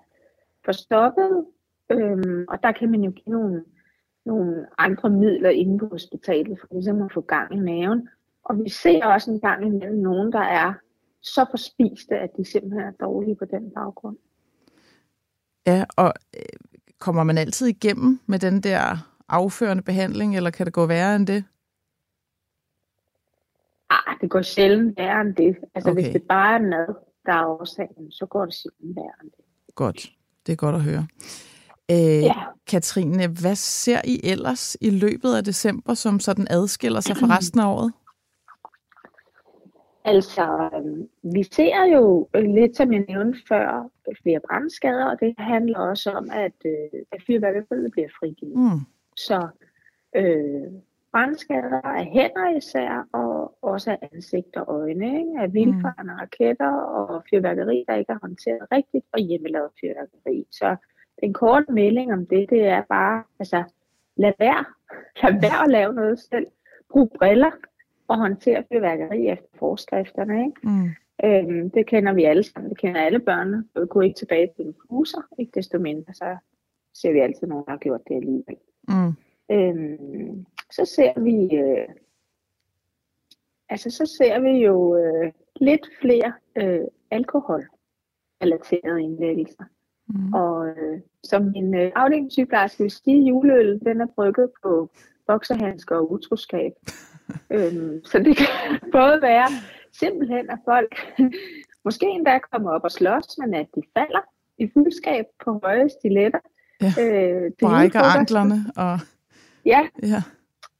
[0.64, 1.46] forstoppet,
[1.90, 3.64] øhm, og der kan man jo give nogle,
[4.24, 8.08] nogle andre midler inde på hospitalet, for ligesom at få gang i maven.
[8.44, 10.74] Og vi ser også en gang imellem nogen, der er
[11.22, 14.16] så forspiste, at de simpelthen er dårlige på den baggrund.
[15.66, 16.42] Ja, og øh,
[16.98, 18.96] kommer man altid igennem med den der
[19.28, 21.44] afførende behandling, eller kan det gå værre end det?
[23.90, 25.56] Ah, det går sjældent værre end det.
[25.74, 26.02] Altså okay.
[26.02, 26.94] hvis det bare er mad,
[27.26, 29.44] der er årsagen, så går det sjældent værre end det.
[29.74, 30.12] Godt,
[30.46, 31.06] det er godt at høre.
[31.90, 32.34] Øh, ja.
[32.66, 37.60] Katrine, hvad ser I ellers i løbet af december, som sådan adskiller sig fra resten
[37.60, 37.92] af året?
[40.04, 43.90] Altså, øhm, vi ser jo lidt, som jeg nævnte før,
[44.22, 48.56] flere brandskader, og det handler også om, at, øh, at fyrværkeriet bliver frigivet.
[48.56, 48.80] Mm.
[49.16, 49.48] Så
[50.16, 50.72] øh,
[51.12, 55.40] brandskader af hænder især, og også af ansigt og øjne, ikke?
[55.40, 56.18] af vildfarne mm.
[56.20, 60.46] raketter og fyrværkeri, der ikke er håndteret rigtigt, og hjemmelavet fyrværkeri.
[60.50, 60.76] Så
[61.20, 63.64] den korte melding om det, det er bare, altså,
[64.16, 64.64] lad være.
[65.22, 66.46] Lad være at lave noget selv.
[66.90, 67.50] Brug briller
[68.12, 70.44] og håndtere fyrværkeri efter forskrifterne.
[70.46, 70.60] Ikke?
[70.62, 70.90] Mm.
[71.24, 72.70] Øhm, det kender vi alle sammen.
[72.70, 73.64] Det kender alle børnene.
[73.74, 75.22] Vi går ikke tilbage til en huser.
[75.38, 76.36] Ikke desto mindre, så
[76.94, 78.56] ser vi altid nogen, der har gjort det alligevel.
[78.88, 79.12] Mm.
[79.50, 81.88] Øhm, så ser vi øh,
[83.68, 89.64] altså så ser vi jo øh, lidt flere øh, alkoholrelaterede indlæggelser.
[90.08, 90.34] Mm.
[90.34, 94.90] Og øh, som min øh, afdelingssygeplejerske vil sige, juleøl, den er brygget på
[95.26, 96.72] bokserhandsker og utroskab.
[97.50, 98.48] Øhm, så det kan
[98.98, 99.48] både være
[99.92, 100.94] simpelthen, at folk
[101.84, 104.20] måske endda kommer op og slås, men at de falder
[104.58, 106.38] i fuldskab på høje stiletter.
[106.80, 108.54] Ja, øh, brækker anklerne.
[108.76, 108.98] Og...
[109.64, 110.22] Ja, ja,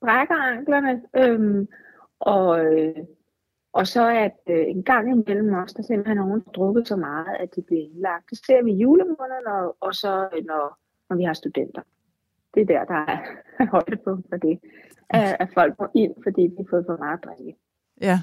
[0.00, 1.02] brækker anklerne.
[1.16, 1.68] Øhm,
[2.20, 2.96] og, øh,
[3.72, 7.36] og så at øh, en gang imellem os, der simpelthen nogen, der drukket så meget,
[7.40, 8.30] at de bliver indlagt.
[8.30, 10.78] Det ser vi i julemåneden, og, og så når,
[11.08, 11.82] når vi har studenter.
[12.54, 13.18] Det er der, der er
[13.74, 14.58] højdepunkt for det.
[15.12, 17.58] At, at folk går ind, fordi de har fået for meget at drikke.
[18.00, 18.20] Ja.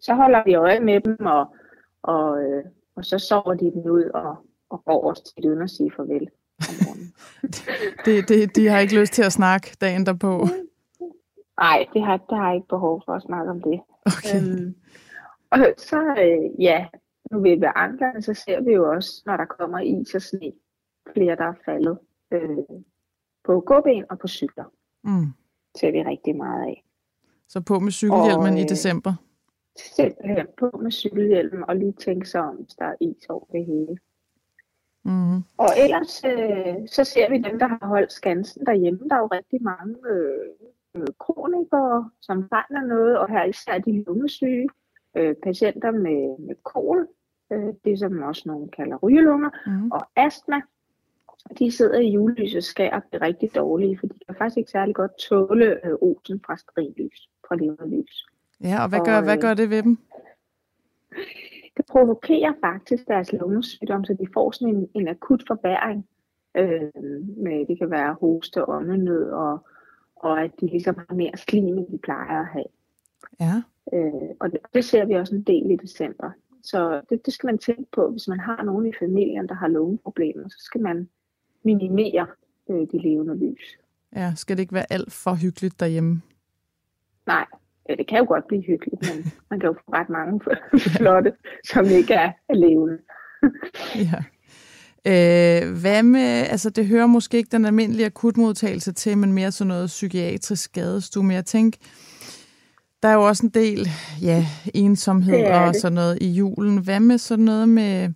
[0.00, 1.54] Så holder vi øje med dem, og,
[2.02, 2.64] og, øh,
[2.96, 4.36] og så sover de dem ud og,
[4.70, 6.28] og går også til uden at sige farvel
[8.04, 10.46] det, det, de har ikke lyst til at snakke dagen derpå.
[11.60, 13.80] Nej, det har, det har ikke behov for at snakke om det.
[14.06, 14.36] Okay.
[14.36, 14.74] Øhm,
[15.50, 16.86] og så, øh, ja,
[17.30, 20.52] nu ved vi anklerne, så ser vi jo også, når der kommer is og sne,
[21.14, 21.98] flere der er faldet
[22.30, 22.58] øh,
[23.44, 24.64] på gåben og på cykler.
[25.04, 25.26] Mm.
[25.74, 26.84] Ser vi rigtig meget af.
[27.48, 29.12] Så på med cykelhjelmen og, øh, i december?
[29.76, 33.66] Simpelthen på med cykelhjelmen og lige tænke sig om, hvis der er is over det
[33.66, 33.98] hele.
[35.04, 35.36] Mm.
[35.36, 39.08] Og ellers øh, så ser vi dem, der har holdt skansen derhjemme.
[39.08, 40.50] Der er jo rigtig mange øh,
[40.94, 44.68] øh, kronikere, som fejler noget, og her især de lungesyge,
[45.16, 47.08] øh, patienter med, med kol,
[47.52, 49.90] øh, det som også nogen kalder rygelunger, mm.
[49.90, 50.60] og astma.
[51.58, 54.94] De sidder i julelyset skær og bliver rigtig dårlige, for de kan faktisk ikke særlig
[54.94, 58.26] godt tåle øh, osen fra strinlys, fra levende lys.
[58.60, 59.98] Ja, og hvad gør, og, hvad gør det ved dem?
[61.76, 66.08] det provokerer faktisk deres lungesygdom, så de får sådan en, en akut forbæring.
[66.56, 66.90] Øh,
[67.36, 69.66] med, det kan være hoste, åndenød, og,
[70.16, 72.70] og at de ligesom har mere slim, end de plejer at have.
[73.40, 73.62] Ja.
[73.92, 76.30] Øh, og det, det ser vi også en del i december.
[76.62, 79.68] Så det, det skal man tænke på, hvis man har nogen i familien, der har
[79.68, 81.08] lungeproblemer, så skal man
[81.64, 82.26] minimere
[82.70, 83.78] øh, de levende lys.
[84.16, 86.22] Ja, skal det ikke være alt for hyggeligt derhjemme?
[87.26, 87.46] Nej,
[87.88, 90.40] Ja, det kan jo godt blive hyggeligt, men man kan jo få ret mange
[90.96, 91.32] flotte,
[91.64, 92.98] som ikke er levende.
[94.08, 94.22] ja.
[95.06, 99.68] Øh, hvad med, altså det hører måske ikke den almindelige akutmodtagelse til, men mere sådan
[99.68, 101.24] noget psykiatrisk skadestue.
[101.24, 101.78] Men jeg tænker,
[103.02, 103.88] der er jo også en del
[104.22, 106.78] ja, ensomhed og sådan noget i julen.
[106.78, 108.12] Hvad med sådan noget med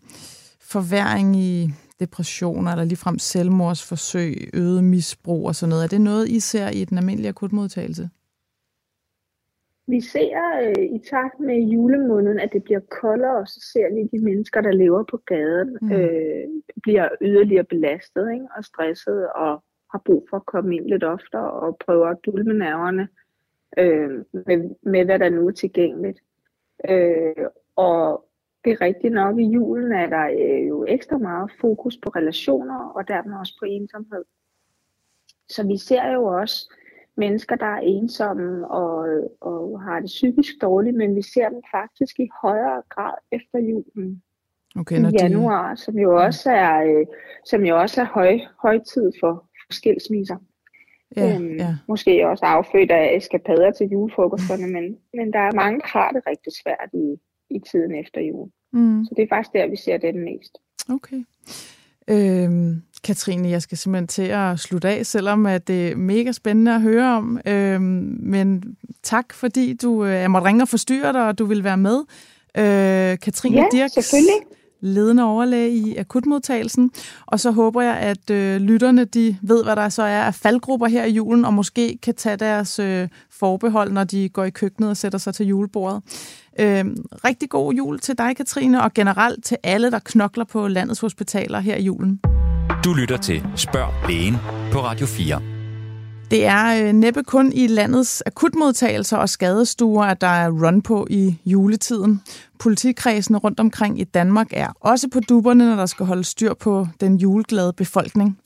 [0.61, 5.85] forværing i depressioner, eller ligefrem selvmordsforsøg, øget misbrug og sådan noget?
[5.85, 8.11] Er det noget, I ser i den almindelige akutmodtagelse?
[9.88, 14.18] Vi ser øh, i takt med julemåneden, at det bliver koldere, og så ser vi
[14.18, 15.92] de mennesker, der lever på gaden, mm.
[15.92, 16.48] øh,
[16.82, 18.46] bliver yderligere belastet ikke?
[18.56, 22.54] og stresset og har brug for at komme ind lidt oftere og prøve at dulme
[22.59, 23.09] nerverne
[23.78, 24.11] øh,
[24.46, 26.20] med, med, hvad der nu er tilgængeligt.
[26.88, 28.25] Øh, og
[28.66, 32.79] det er rigtigt nok, i julen er der øh, jo ekstra meget fokus på relationer,
[32.96, 34.24] og dermed også på ensomhed.
[35.48, 36.74] Så vi ser jo også
[37.16, 38.96] mennesker, der er ensomme og,
[39.40, 44.22] og har det psykisk dårligt, men vi ser dem faktisk i højere grad efter julen
[44.76, 45.81] okay, i når januar, de...
[45.81, 47.07] som jo også er, øh,
[47.44, 50.37] som jo også er høj, højtid for, for skilsmisser.
[51.16, 51.76] Ja, øhm, ja.
[51.88, 56.52] Måske også affødt af eskapader til julefrokosterne, men, men der er mange, har det rigtig
[56.62, 57.16] svært i,
[57.50, 58.50] i tiden efter jul.
[58.72, 60.59] Mm, Så det er faktisk der, vi ser det mest.
[60.88, 61.24] okay.
[62.09, 66.74] Øhm, Katrine, jeg skal simpelthen til at slutte af, selvom at det er mega spændende
[66.74, 67.40] at høre om.
[67.46, 68.62] Øhm, men
[69.02, 71.98] tak, fordi du, øh, jeg måtte ringe og forstyrre dig, og du vil være med.
[72.57, 74.35] Øh, Katrine Ja, Dirks, selvfølgelig.
[74.81, 76.90] ledende overlæge i akutmodtagelsen.
[77.26, 80.87] Og så håber jeg, at øh, lytterne de ved, hvad der så er af faldgrupper
[80.87, 84.90] her i julen, og måske kan tage deres øh, forbehold, når de går i køkkenet
[84.90, 86.02] og sætter sig til julebordet.
[86.59, 86.85] Øh,
[87.25, 91.61] rigtig god jul til dig, Katrine, og generelt til alle, der knokler på landets hospitaler
[91.61, 92.21] her i julen.
[92.85, 94.37] Du lytter til Spørg Lægen
[94.73, 95.40] på Radio 4.
[96.31, 101.07] Det er øh, næppe kun i landets akutmodtagelser og skadestuer, at der er run på
[101.11, 102.23] i juletiden.
[102.59, 106.88] Politikredsene rundt omkring i Danmark er også på duberne, når der skal holde styr på
[107.01, 108.38] den juleglade befolkning.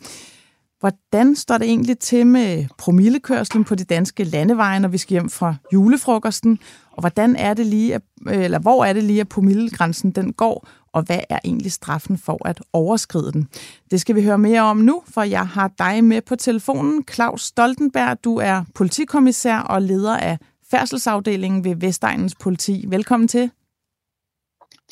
[0.81, 5.29] Hvordan står det egentlig til med promillekørslen på de danske landeveje, når vi skal hjem
[5.29, 6.59] fra julefrokosten?
[6.91, 10.69] Og hvordan er det lige, at, eller hvor er det lige, at promillegrænsen den går?
[10.93, 13.49] Og hvad er egentlig straffen for at overskride den?
[13.91, 17.05] Det skal vi høre mere om nu, for jeg har dig med på telefonen.
[17.11, 20.39] Claus Stoltenberg, du er politikommissær og leder af
[20.71, 22.85] færdselsafdelingen ved Vestegnens politi.
[22.89, 23.51] Velkommen til.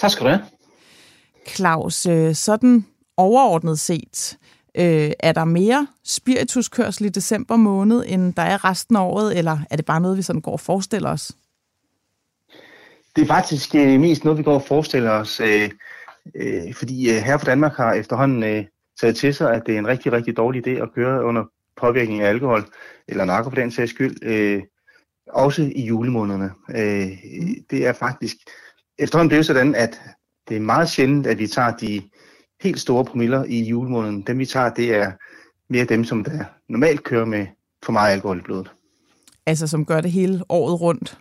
[0.01, 0.43] Tak skal du have.
[1.49, 4.39] Claus, øh, sådan overordnet set,
[4.75, 9.59] øh, er der mere spirituskørsel i december måned, end der er resten af året, eller
[9.71, 11.33] er det bare noget, vi sådan går og forestiller os?
[13.17, 15.71] Det er faktisk øh, mest noget, vi går og forestiller os, øh,
[16.35, 18.65] øh, fordi øh, her for Danmark har efterhånden øh,
[19.01, 21.45] taget til sig, at det er en rigtig, rigtig dårlig idé at køre under
[21.77, 22.65] påvirkning af alkohol,
[23.09, 24.63] eller narko på den sags skyld, øh,
[25.27, 26.51] også i julemånederne.
[26.71, 27.09] Øh,
[27.71, 28.37] det er faktisk
[28.99, 30.01] efterhånden blevet sådan, at
[30.49, 32.03] det er meget sjældent, at vi tager de
[32.61, 34.23] helt store promiller i julemåneden.
[34.23, 35.13] Dem vi tager, det er
[35.69, 37.47] mere dem, som der normalt kører med
[37.85, 38.71] for meget alkohol i blodet.
[39.47, 41.19] Altså, som gør det hele året rundt?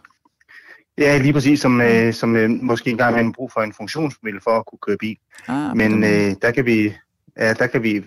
[0.98, 4.52] Ja, lige præcis, som, øh, som øh, måske engang har brug for en funktionsmiddel for
[4.52, 5.18] at kunne køre bil.
[5.48, 6.94] Ah, Men øh, der kan vi,
[7.38, 8.04] ja, der kan vi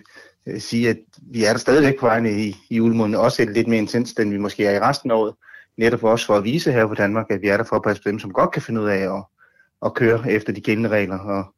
[0.47, 3.79] øh, sige, at vi er der stadigvæk på vejen i, i julemåneden, også lidt mere
[3.79, 5.35] intens, end vi måske er i resten af året.
[5.79, 8.03] Netop også for at vise her på Danmark, at vi er der for at passe
[8.03, 9.25] på dem, som godt kan finde ud af at,
[9.85, 11.19] at køre efter de gældende regler.
[11.19, 11.55] Og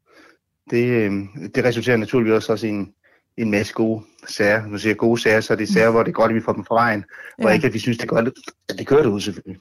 [0.71, 1.13] det, øh,
[1.55, 2.93] det resulterer naturligvis også i en,
[3.37, 4.77] en masse gode sager.
[4.79, 6.53] Siger jeg gode sager, så er det sager, hvor det er godt, at vi får
[6.53, 7.05] dem fra vejen,
[7.39, 7.45] ja.
[7.45, 7.55] og Ja.
[7.55, 8.29] ikke at vi synes, det er godt,
[8.69, 9.61] at det kører ud selvfølgelig.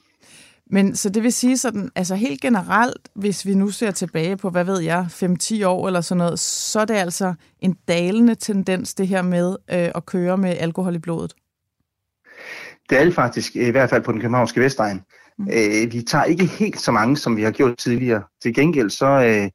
[0.70, 4.50] Men så det vil sige sådan, altså helt generelt, hvis vi nu ser tilbage på,
[4.50, 8.94] hvad ved jeg, 5-10 år eller sådan noget, så er det altså en dalende tendens,
[8.94, 11.34] det her med øh, at køre med alkohol i blodet.
[12.90, 15.00] Det er det faktisk, i hvert fald på den københavnske Vestegn.
[15.38, 15.48] Mm.
[15.48, 18.22] Øh, vi tager ikke helt så mange, som vi har gjort tidligere.
[18.42, 19.50] Til gengæld så øh,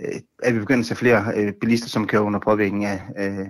[0.00, 3.46] øh, vi begynder at se flere øh, bilister, som kører under påvirkning af øh,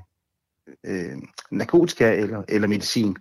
[0.86, 1.16] øh,
[1.50, 3.16] narkotika eller, eller medicin.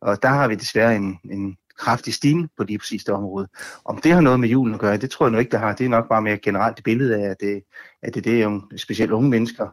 [0.00, 3.48] Og der har vi desværre en, en kraftig stigning på lige præcis det område.
[3.84, 5.74] Om det har noget med julen at gøre, det tror jeg nu ikke, det har.
[5.74, 7.62] Det er nok bare mere generelt et billede af, at det,
[8.02, 9.66] at det er det, unge, specielt unge mennesker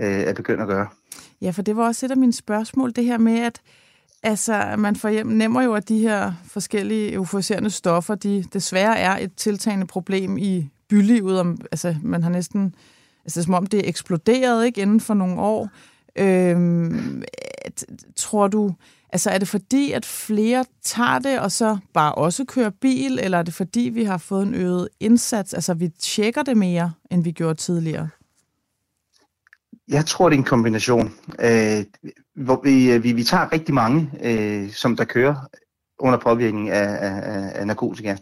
[0.00, 0.88] øh, er begyndt at gøre.
[1.42, 3.60] Ja, for det var også et af mine spørgsmål, det her med, at
[4.22, 9.86] altså, man fornemmer jo, at de her forskellige euforiserende stoffer, de desværre er et tiltagende
[9.86, 11.40] problem i bylivet.
[11.40, 12.74] Om, altså, man har næsten,
[13.24, 15.68] altså, det er som om det er eksploderet ikke, inden for nogle år.
[16.16, 17.22] Øhm,
[18.16, 18.74] tror du,
[19.12, 23.38] altså er det fordi, at flere tager det, og så bare også kører bil, eller
[23.38, 27.24] er det fordi, vi har fået en øget indsats, altså vi tjekker det mere, end
[27.24, 28.08] vi gjorde tidligere?
[29.88, 31.12] Jeg tror, det er en kombination.
[31.40, 31.84] Øh,
[32.34, 35.34] hvor vi, øh, vi, vi tager rigtig mange, øh, som der kører
[35.98, 38.16] under påvirkning af, af, af narkotika.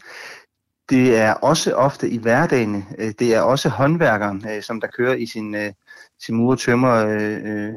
[0.91, 2.85] Det er også ofte i hverdagen.
[2.99, 5.73] Øh, det er også håndværkeren, øh, som der kører i sin, øh,
[6.21, 7.75] sin mur tømmer øh, øh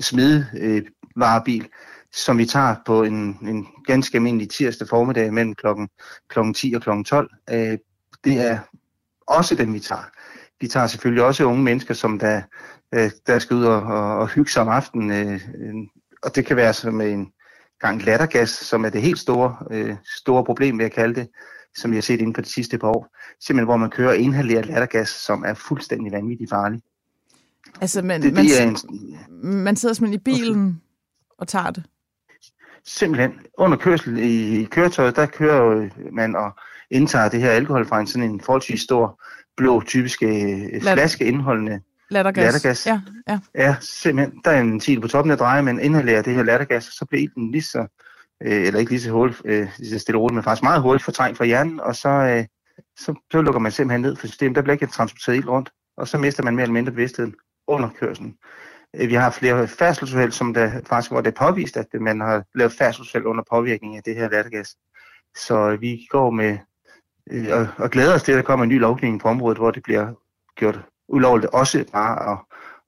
[0.00, 0.82] smide øh,
[1.16, 1.68] varebil,
[2.12, 5.88] som vi tager på en, en ganske almindelig tirsdag formiddag mellem klokken,
[6.28, 7.30] klokken 10 og klokken 12.
[7.50, 7.78] Øh,
[8.24, 8.58] det er
[9.26, 10.10] også dem, vi tager.
[10.60, 12.42] Vi tager selvfølgelig også unge mennesker, som der,
[12.94, 15.10] øh, der skal ud og, og, og hygge sig om aftenen.
[15.10, 15.74] Øh, øh,
[16.22, 17.32] og det kan være som en
[17.80, 21.28] gang lattergas, som er det helt store, øh, store problem, vil jeg kalde det,
[21.76, 23.16] som vi har set inden for de sidste par år.
[23.40, 26.82] Simpelthen, hvor man kører inhaleret lattergas, som er fuldstændig vanvittigt farlig.
[27.80, 28.76] Altså, man, Det, man, det er en,
[29.64, 30.80] man sidder simpelthen i bilen
[31.38, 31.82] og tager det.
[32.86, 36.50] simpelthen under kørsel i, i køretøjet, der kører jo man og
[36.90, 39.22] indtager det her alkohol fra en sådan en forholdsvis stor
[39.56, 42.44] blå, typisk øh, flaske indholdende Lattergas.
[42.44, 42.86] Lattergas.
[42.86, 43.38] Ja, ja.
[43.54, 44.40] Ja, simpelthen.
[44.44, 47.22] Der er en ventil på toppen af dreje, men inhalerer det her lattergas, så bliver
[47.22, 47.86] ilden lige så
[48.42, 50.82] øh, eller ikke lige så, hurtigt, øh, lige så stille og roligt, men faktisk meget
[50.82, 52.44] hurtigt fortrængt fra hjernen, og så, øh,
[52.98, 54.56] så, så lukker man simpelthen ned for systemet.
[54.56, 57.34] Der bliver ikke transporteret ild rundt, og så mister man mere eller mindre bevidstheden
[57.66, 58.36] under kørselen.
[58.96, 62.44] Øh, vi har flere færdselsuheld, som der faktisk, hvor det er påvist, at man har
[62.54, 64.76] lavet færdselsuheld under påvirkning af det her lattergas.
[65.36, 66.58] Så øh, vi går med
[67.30, 69.70] øh, og, og glæder os til, at der kommer en ny lovgivning på området, hvor
[69.70, 70.12] det bliver
[70.56, 72.38] gjort ulovligt også bare at,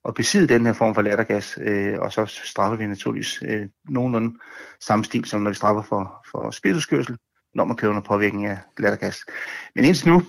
[0.09, 4.39] at besidde den her form for lattergas, øh, og så straffer vi naturligvis øh, nogenlunde
[4.81, 7.17] samme stil, som når vi straffer for, for spirituskørsel,
[7.55, 9.25] når man kører under påvirkning af lattergas.
[9.75, 10.23] Men indtil nu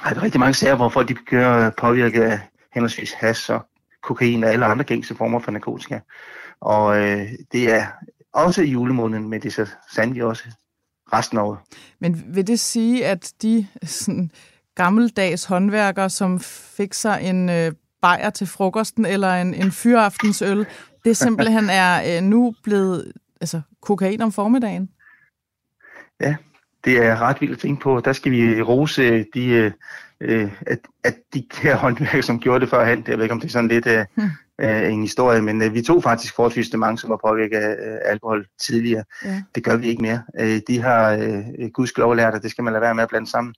[0.00, 2.40] har der rigtig mange sager, hvor folk de kører påvirket af
[2.72, 3.66] henholdsvis has og
[4.02, 6.00] kokain og alle andre gængse former for narkotika.
[6.60, 7.86] Og øh, det er
[8.32, 10.44] også i julemåneden, men det er så sandelig også
[11.12, 11.58] resten af året.
[11.98, 14.30] Men vil det sige, at de sådan,
[14.74, 16.40] gammeldags håndværkere, som
[16.76, 20.66] fik sig en øh, bajer til frokosten eller en, en fyraftensøl,
[21.04, 24.88] det simpelthen er øh, nu blevet altså, kokain om formiddagen?
[26.20, 26.36] Ja,
[26.84, 28.00] det er ret vildt at tænke på.
[28.00, 29.72] Der skal vi rose de, øh,
[30.20, 33.48] øh at, at de her håndværkere, som gjorde det førhen, jeg ved ikke, om det
[33.48, 34.30] er sådan lidt øh, hmm.
[34.60, 37.98] øh, en historie, men øh, vi tog faktisk forholdsvis mange, som var påvirket af øh,
[38.04, 39.04] alkohol tidligere.
[39.24, 39.42] Ja.
[39.54, 40.22] Det gør vi ikke mere.
[40.40, 43.30] Øh, de har øh, gudskelov lært, at det skal man lade være med at blande
[43.30, 43.54] sammen.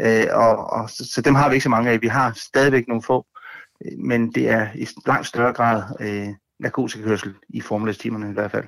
[0.00, 2.02] Øh, og, og, så, så dem har vi ikke så mange af.
[2.02, 3.26] Vi har stadigvæk nogle få,
[3.98, 8.64] men det er i langt større grad øh, narkotikakørsel i formiddagstimerne i hvert fald.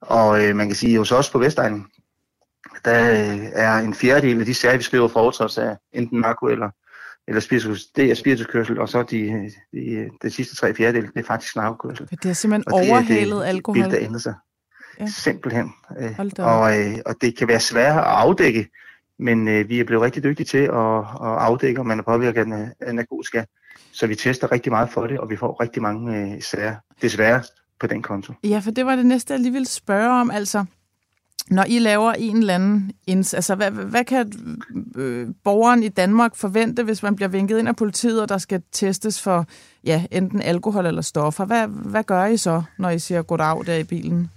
[0.00, 1.86] Og øh, man kan sige, at hos os på Vestegnen,
[2.84, 6.46] der øh, er en fjerdedel af de sager, vi skriver for overtrædelse af enten narko
[6.46, 6.70] eller,
[7.28, 11.26] eller spiritus, det er spirituskørsel, og så de, de, de sidste tre fjerdedel, det er
[11.26, 12.08] faktisk narkokørsel.
[12.22, 13.82] Det er simpelthen og overhalet det er det alkohol?
[13.82, 14.34] Bil, der ændrer sig.
[15.00, 15.06] Ja.
[15.06, 15.72] Simpelthen.
[15.98, 18.68] Øh, og, øh, og det kan være svært at afdække,
[19.18, 22.52] men øh, vi er blevet rigtig dygtige til at, at afdække, om man er påvirket
[22.52, 23.44] af, af narkotika.
[23.92, 27.42] Så vi tester rigtig meget for det, og vi får rigtig mange øh, sager, desværre,
[27.80, 28.32] på den konto.
[28.44, 30.30] Ja, for det var det næste, jeg lige ville spørge om.
[30.30, 30.64] Altså,
[31.50, 34.32] når I laver en eller anden inds, altså hvad, hvad kan
[34.96, 38.62] øh, borgeren i Danmark forvente, hvis man bliver vinket ind af politiet, og der skal
[38.72, 39.46] testes for
[39.84, 41.44] ja, enten alkohol eller stoffer?
[41.44, 44.30] Hvad, hvad gør I så, når I siger goddag der i bilen?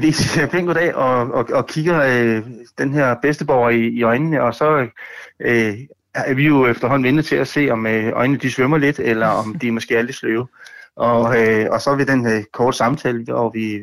[0.00, 2.42] Vi siger pænt goddag og, og, og kigger øh,
[2.78, 4.86] den her bedsteborger i, i øjnene, og så
[5.40, 5.74] øh,
[6.14, 9.26] er vi jo efterhånden vinde til at se, om øh, øjnene de svømmer lidt, eller
[9.26, 10.46] om de måske er lidt sløve.
[10.96, 13.80] Og, øh, og så vil den øh, kort samtale, hvor vi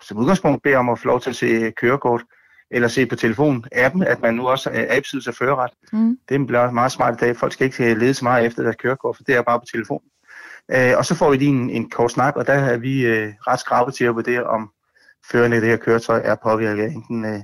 [0.00, 2.22] som udgangspunkt beder om at få lov til at se kørekort,
[2.70, 5.70] eller se på telefon appen, at man nu også er besiddelse af føreret.
[5.92, 6.18] Mm.
[6.28, 7.36] Det bliver meget smart i dag.
[7.36, 10.00] Folk skal ikke lede så meget efter deres kørekort, for det er bare på telefon.
[10.70, 13.32] Øh, og så får vi lige en, en kort snak, og der er vi øh,
[13.46, 14.70] ret skrabe til at vurdere, om
[15.30, 17.40] førerne i det her køretøj er påvirket af enten øh,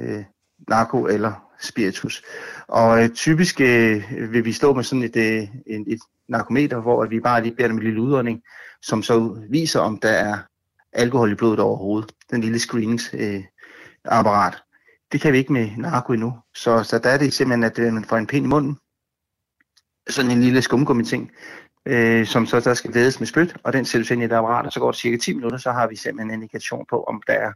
[0.00, 0.24] øh,
[0.68, 2.22] narko eller spiritus.
[2.68, 7.06] Og øh, typisk øh, vil vi stå med sådan et, øh, et, et narkometer, hvor
[7.06, 8.42] vi bare lige beder dem en lille udånding,
[8.82, 10.38] som så viser, om der er
[10.92, 12.12] alkohol i blodet overhovedet.
[12.30, 14.54] Den lille screeningsapparat.
[14.54, 14.60] Øh,
[15.12, 16.38] det kan vi ikke med narko endnu.
[16.54, 18.76] Så, så der er det simpelthen, at øh, man får en pind i munden.
[20.08, 21.30] Sådan en lille skumgummi-ting,
[21.86, 24.66] øh, som så der skal ledes med spyt, og den sættes ind i et apparat,
[24.66, 27.22] og så går det cirka 10 minutter, så har vi simpelthen en indikation på, om
[27.26, 27.52] der er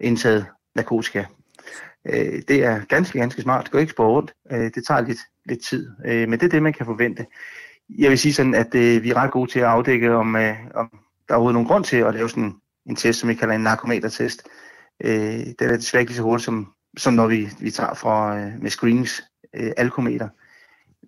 [0.00, 1.24] indtaget narkotika.
[2.08, 3.64] Øh, det er ganske, ganske smart.
[3.64, 4.34] Det går ikke spore rundt.
[4.52, 7.26] Øh, det tager lidt, lidt tid, øh, men det er det, man kan forvente.
[7.98, 10.56] Jeg vil sige sådan, at øh, vi er ret gode til at afdække, om, øh,
[10.74, 10.90] om
[11.28, 12.54] der er overhovedet nogen grund til at lave sådan
[12.86, 14.48] en test, som vi kalder en narkometertest.
[15.04, 18.38] Øh, det er desværre ikke lige så hurtigt, som, som når vi, vi tager fra,
[18.38, 19.22] øh, med screenings
[19.56, 20.28] øh, alkometer.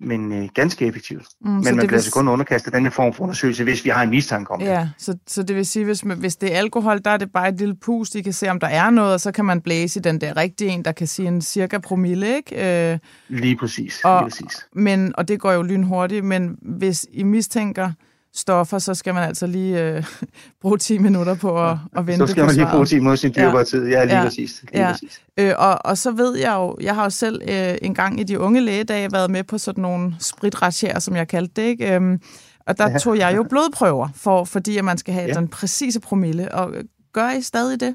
[0.01, 1.27] Men øh, ganske effektivt.
[1.41, 1.95] Mm, Men man bliver vil...
[1.95, 4.91] altså kun underkastet den form for undersøgelse, hvis vi har en mistanke om ja, det.
[4.99, 7.59] Så, så det vil sige, hvis, hvis det er alkohol, der er det bare et
[7.59, 10.03] lille pust, I kan se, om der er noget, og så kan man blæse i
[10.03, 12.93] den der rigtige en, der kan sige en cirka promille, ikke?
[12.93, 14.01] Øh, lige præcis.
[14.05, 14.67] Og, lige præcis.
[14.73, 17.91] Men, og det går jo lynhurtigt, men hvis I mistænker
[18.35, 20.05] stoffer, så skal man altså lige øh,
[20.63, 23.33] bruge 10 minutter på at, at vente Så skal man lige bruge 10 minutter sin
[23.37, 23.65] dyrbare ja.
[23.65, 23.89] tid.
[23.89, 24.25] Ja, lige ja.
[24.25, 24.65] præcis.
[24.73, 24.93] Lige ja.
[24.93, 25.23] præcis.
[25.39, 28.23] Øh, og, og så ved jeg jo, jeg har jo selv øh, en gang i
[28.23, 31.95] de unge lægedage været med på sådan nogle spritratcher, som jeg kaldte det, ikke?
[31.95, 32.21] Øhm,
[32.67, 32.99] og der ja.
[32.99, 35.35] tog jeg jo blodprøver, for, fordi at man skal have ja.
[35.35, 36.55] den præcise promille.
[36.55, 37.95] Og øh, gør I stadig det?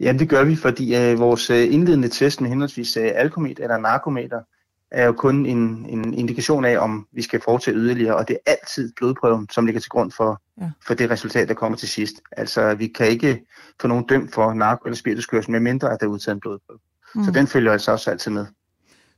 [0.00, 3.78] Ja, det gør vi, fordi øh, vores øh, indledende test med henholdsvis øh, alkometer eller
[3.78, 4.40] narkometer,
[4.90, 8.50] er jo kun en, en indikation af, om vi skal foretage yderligere, og det er
[8.52, 10.70] altid blodprøven, som ligger til grund for, ja.
[10.86, 12.14] for det resultat, der kommer til sidst.
[12.32, 13.46] Altså, vi kan ikke
[13.80, 16.78] få nogen dømt for narko- eller spirituskørsel, medmindre at der er udtaget en blodprøve.
[17.14, 17.24] Mm.
[17.24, 18.46] Så den følger altså også altid med.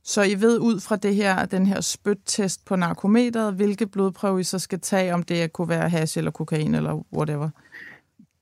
[0.03, 4.43] Så I ved ud fra det her, den her spyttest på narkometeret, hvilke blodprøve I
[4.43, 7.49] så skal tage, om det kunne være hash eller kokain eller whatever?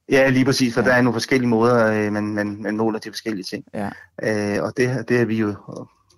[0.10, 0.88] Ja, lige præcis, for ja.
[0.88, 3.64] der er nogle forskellige måder, øh, man, man, man måler de forskellige ting.
[3.74, 3.90] Ja.
[4.24, 5.56] Øh, og det, det er vi jo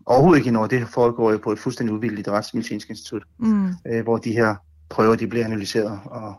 [0.05, 0.65] overhovedet ikke endnu.
[0.65, 3.69] Det foregår jo på et fuldstændig udvildt retsmedicinsk institut, mm.
[3.87, 4.55] øh, hvor de her
[4.89, 5.99] prøver de bliver analyseret.
[6.05, 6.35] Og,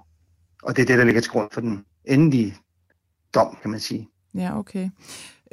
[0.62, 2.54] og det er det, der ligger til grund for den endelige
[3.34, 4.08] dom, kan man sige.
[4.34, 4.90] Ja, okay.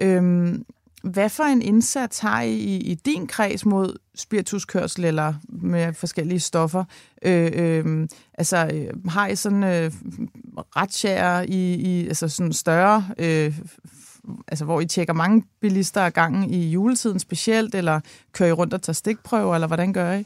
[0.02, 0.66] Øhm,
[1.04, 6.40] hvad for en indsats har I i, i din kreds mod spirituskørsel eller med forskellige
[6.40, 6.84] stoffer?
[7.26, 9.92] Øh, øh, altså, øh, har I sådan øh,
[10.58, 13.60] retsjager i, i altså sådan større, øh,
[14.48, 18.00] altså hvor I tjekker mange bilister ad gangen i juletiden specielt, eller
[18.34, 20.26] kører I rundt og tager stikprøver, eller hvordan gør I?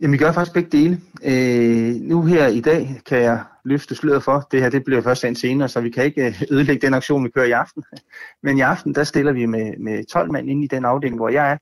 [0.00, 1.00] Jamen, vi gør faktisk begge dele.
[1.24, 5.24] Øh, nu her i dag kan jeg løfte sløret for, det her det bliver først
[5.24, 7.84] en senere, så vi kan ikke øh, ødelægge den aktion, vi kører i aften.
[8.44, 11.28] Men i aften, der stiller vi med, med 12 mand ind i den afdeling, hvor
[11.28, 11.56] jeg er,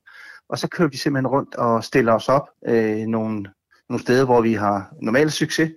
[0.49, 3.45] og så kører vi simpelthen rundt og stiller os op øh, nogle,
[3.89, 5.71] nogle steder, hvor vi har normal succes,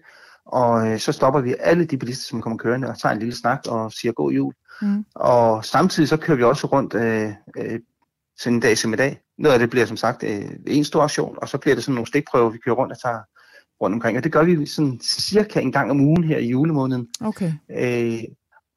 [0.46, 3.34] og øh, så stopper vi alle de bilister, som kommer kørende, og tager en lille
[3.34, 4.54] snak og siger god jul.
[4.82, 5.04] Mm.
[5.14, 7.80] Og samtidig så kører vi også rundt øh, øh,
[8.38, 9.20] sådan en dag som i dag.
[9.38, 11.94] Noget af det bliver som sagt øh, en stor aktion, og så bliver det sådan
[11.94, 13.20] nogle stikprøver, vi kører rundt og tager
[13.80, 14.18] rundt omkring.
[14.18, 17.08] Og det gør vi sådan cirka en gang om ugen her i julemåneden.
[17.20, 17.52] Okay.
[17.70, 18.22] Øh,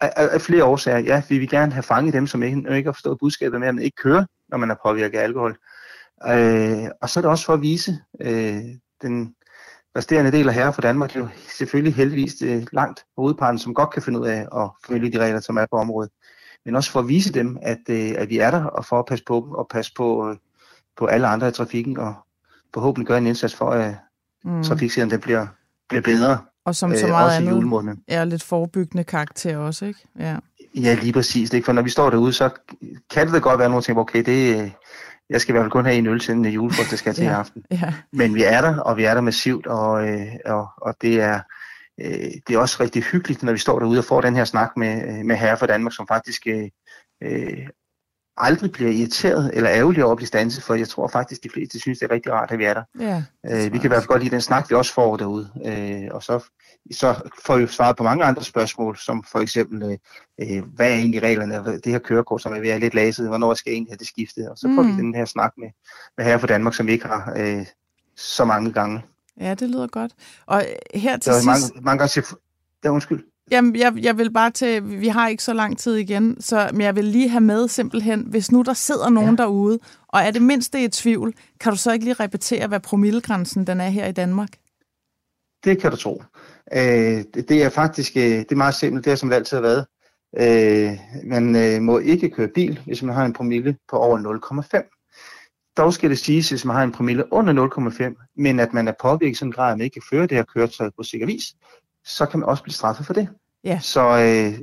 [0.01, 0.99] af, af flere årsager.
[0.99, 3.75] Ja, vi vil gerne have fanget dem, som ikke, ikke har forstået budskabet med, at
[3.75, 5.57] man ikke kører, når man er påvirket af alkohol.
[6.27, 8.61] Øh, og så er det også for at vise øh,
[9.01, 9.35] den
[9.97, 11.27] resterende del af herre for Danmark, jo
[11.57, 15.39] selvfølgelig heldigvis øh, langt hovedparten, som godt kan finde ud af at følge de regler,
[15.39, 16.09] som er på området
[16.65, 19.05] men også for at vise dem, at, øh, at vi er der, og for at
[19.05, 20.37] passe på dem, og passe på, øh,
[20.97, 22.13] på alle andre i trafikken, og
[22.73, 23.95] forhåbentlig gøre en indsats for, at
[24.43, 24.63] mm.
[24.63, 25.47] trafiksikkerheden bliver,
[25.89, 26.37] bliver bedre.
[26.65, 29.99] Og som så meget øh, andet er lidt forebyggende karakter også, ikke?
[30.19, 30.37] Ja,
[30.75, 31.53] ja lige præcis.
[31.53, 31.65] Ikke?
[31.65, 32.49] For når vi står derude, så
[33.09, 34.71] kan det godt være nogle ting, okay, det,
[35.31, 37.23] jeg skal i hvert fald kun have en øl til en julefrost, det skal til
[37.23, 37.63] ja, i aften.
[37.71, 37.93] Ja.
[38.13, 41.39] Men vi er der, og vi er der massivt, og, øh, og, og det er
[42.01, 44.71] øh, det er også rigtig hyggeligt, når vi står derude og får den her snak
[44.77, 46.69] med, øh, med herre for Danmark, som faktisk øh,
[47.23, 47.67] øh,
[48.41, 51.79] aldrig bliver irriteret eller ærgerlig over at blive stanset, for jeg tror faktisk, de fleste
[51.79, 52.83] synes, det er rigtig rart, at vi er der.
[52.99, 55.49] Ja, øh, vi kan i hvert fald godt lide den snak, vi også får derude.
[55.65, 56.43] Øh, og så,
[56.91, 57.15] så
[57.45, 59.97] får vi svaret på mange andre spørgsmål, som for eksempel, øh,
[60.41, 61.79] øh hvad er egentlig reglerne?
[61.79, 64.07] Det her kørekort, som er ved at lidt læset, hvornår skal jeg egentlig have det
[64.07, 64.49] skiftet?
[64.49, 64.97] Og så får mm.
[64.97, 65.67] vi den her snak med,
[66.17, 67.65] med herre for Danmark, som vi ikke har øh,
[68.15, 69.01] så mange gange.
[69.39, 70.11] Ja, det lyder godt.
[70.45, 71.45] Og her til sidst...
[71.45, 72.23] Mange, mange gange
[72.83, 73.30] ja, undskyld.
[73.51, 76.81] Jamen, jeg, jeg vil bare til, vi har ikke så lang tid igen, så, men
[76.81, 79.43] jeg vil lige have med simpelthen, hvis nu der sidder nogen ja.
[79.43, 83.67] derude, og er det mindste i tvivl, kan du så ikke lige repetere, hvad promillegrænsen
[83.67, 84.49] den er her i Danmark?
[85.63, 86.23] Det kan du tro.
[86.73, 89.57] Øh, det, det er faktisk øh, det er meget simpelt, det er som det altid
[89.57, 89.85] har været.
[90.39, 94.17] Øh, man øh, må ikke køre bil, hvis man har en promille på over
[94.77, 94.97] 0,5.
[95.77, 97.67] Dog skal det siges, hvis man har en promille under
[98.19, 100.27] 0,5, men at man er påvirket i sådan en grad, at man ikke kan føre
[100.27, 101.55] det her køretøj på sikker vis,
[102.05, 103.29] så kan man også blive straffet for det.
[103.63, 103.79] Ja.
[103.81, 104.59] Så øh,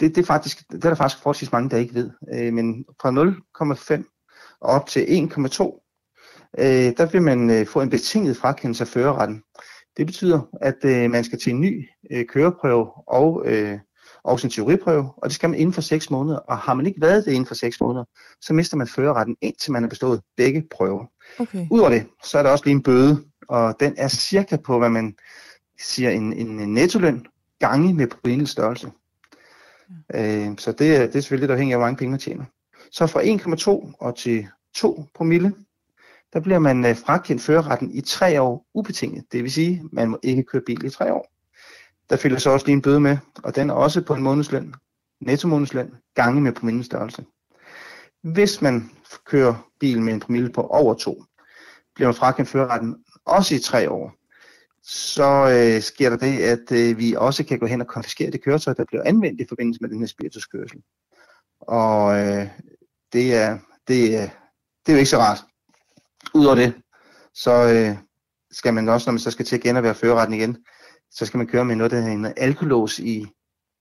[0.00, 2.10] det, er faktisk, det er der faktisk forholdsvis mange, der ikke ved.
[2.34, 5.08] Øh, men fra 0,5 og op til 1,2,
[6.58, 9.42] øh, der vil man øh, få en betinget frakendelse af førerretten.
[9.96, 13.78] Det betyder, at øh, man skal til en ny øh, køreprøve og øh,
[14.24, 16.38] og sin teoriprøve, og det skal man inden for 6 måneder.
[16.38, 18.04] Og har man ikke været det inden for 6 måneder,
[18.40, 21.04] så mister man førerretten, indtil man har bestået begge prøver.
[21.38, 21.66] Okay.
[21.70, 24.90] Udover det, så er der også lige en bøde, og den er cirka på, hvad
[24.90, 25.14] man
[25.80, 27.26] siger, en, en nettoløn
[27.58, 28.90] gange med promillens størrelse.
[30.14, 30.46] Ja.
[30.48, 32.44] Øh, så det, det er selvfølgelig afhængigt af, hvor mange penge man tjener.
[32.90, 35.54] Så fra 1,2 og til 2 promille,
[36.32, 39.24] der bliver man øh, frakendt førerretten i tre år ubetinget.
[39.32, 41.32] Det vil sige, at man må ikke køre bil i tre år.
[42.10, 44.74] Der følger så også lige en bøde med, og den er også på en månedsløn,
[45.20, 47.24] netto månedsløn, gange med promillestørrelse.
[48.22, 48.90] Hvis man
[49.26, 51.24] kører bil med en promille på over 2,
[51.94, 54.17] bliver man frakendt førerretten også i tre år.
[54.90, 58.44] Så øh, sker der det, at øh, vi også kan gå hen og konfiskere det
[58.44, 60.82] køretøj, der bliver anvendt i forbindelse med den her spirituskørsel.
[61.60, 62.48] Og øh,
[63.12, 63.58] det, er,
[63.88, 64.28] det, er,
[64.86, 65.38] det er jo ikke så rart.
[66.34, 66.74] Udover det,
[67.34, 67.96] så øh,
[68.50, 70.64] skal man også, når man så skal til at genervære førerretten igen,
[71.10, 73.26] så skal man køre med noget, der hedder en alkolås i,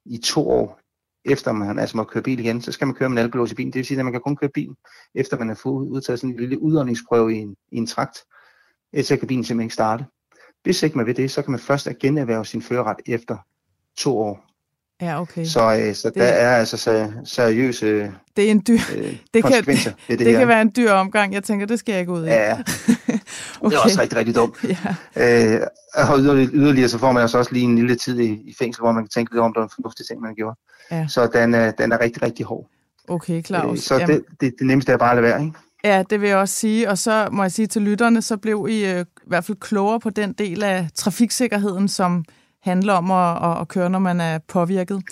[0.05, 0.79] i to år,
[1.25, 3.55] efter man altså må køre bil igen, så skal man køre med en alkolås i
[3.55, 3.73] bilen.
[3.73, 4.75] Det vil sige, at man kan kun køre bil,
[5.15, 8.17] efter man har fået udtaget sådan en lille udåndingsprøve i en, i en trakt.
[8.93, 10.05] Ellers kan bilen simpelthen ikke starte.
[10.67, 13.37] Hvis ikke man vil det, så kan man først generhverve sin førerret efter
[13.97, 14.45] to år.
[15.01, 15.45] Ja, okay.
[15.45, 19.03] Så, øh, så det, der er altså seriøse det er en dyr, øh,
[19.33, 21.33] det kan, det, det, det kan være en dyr omgang.
[21.33, 22.27] Jeg tænker, det skal jeg ikke ud i.
[22.27, 22.63] Ja, okay.
[23.69, 24.55] det er også rigtig, rigtig dumt.
[25.15, 25.55] ja.
[25.55, 25.61] øh,
[25.93, 28.91] og yderligere, så får man altså også lige en lille tid i, i fængsel, hvor
[28.91, 30.59] man kan tænke lidt om, der er en fornuftig ting, man gjorde.
[30.91, 31.07] Ja.
[31.07, 32.69] Så den er, den er rigtig, rigtig hård.
[33.07, 33.77] Okay, Claus.
[33.77, 35.57] Øh, så det, det, det nemmeste er bare at lade være, ikke?
[35.83, 36.89] Ja, det vil jeg også sige.
[36.89, 39.99] Og så må jeg sige til lytterne, så blev I øh, i hvert fald klogere
[39.99, 42.25] på den del af trafiksikkerheden, som
[42.61, 45.03] handler om at, at, at køre, når man er påvirket.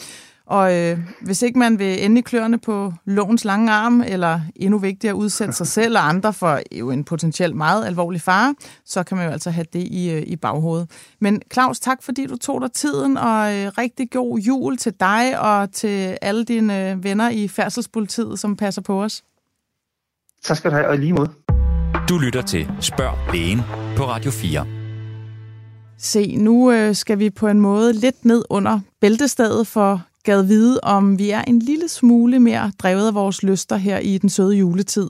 [0.45, 4.77] Og øh, hvis ikke man vil ende i kløerne på lovens lange arm, eller endnu
[4.77, 8.55] vigtigere udsætte sig selv og andre for jo en potentielt meget alvorlig fare,
[8.85, 10.91] så kan man jo altså have det i, øh, i baghovedet.
[11.19, 15.39] Men Claus, tak fordi du tog dig tiden, og øh, rigtig god jul til dig
[15.39, 19.23] og til alle dine øh, venner i færdselspolitiet, som passer på os.
[20.47, 21.27] Tak skal du have, og lige mod.
[22.09, 23.59] Du lytter til Spørg Lægen
[23.97, 24.65] på Radio 4.
[25.97, 30.79] Se, nu øh, skal vi på en måde lidt ned under bæltestedet for gad vide,
[30.83, 34.55] om vi er en lille smule mere drevet af vores lyster her i den søde
[34.55, 35.09] juletid.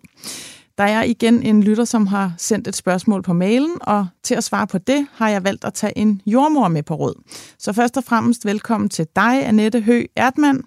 [0.77, 4.43] Der er igen en lytter, som har sendt et spørgsmål på mailen, og til at
[4.43, 7.23] svare på det har jeg valgt at tage en jordmor med på råd.
[7.59, 10.63] Så først og fremmest velkommen til dig, Annette Hø Erdmann.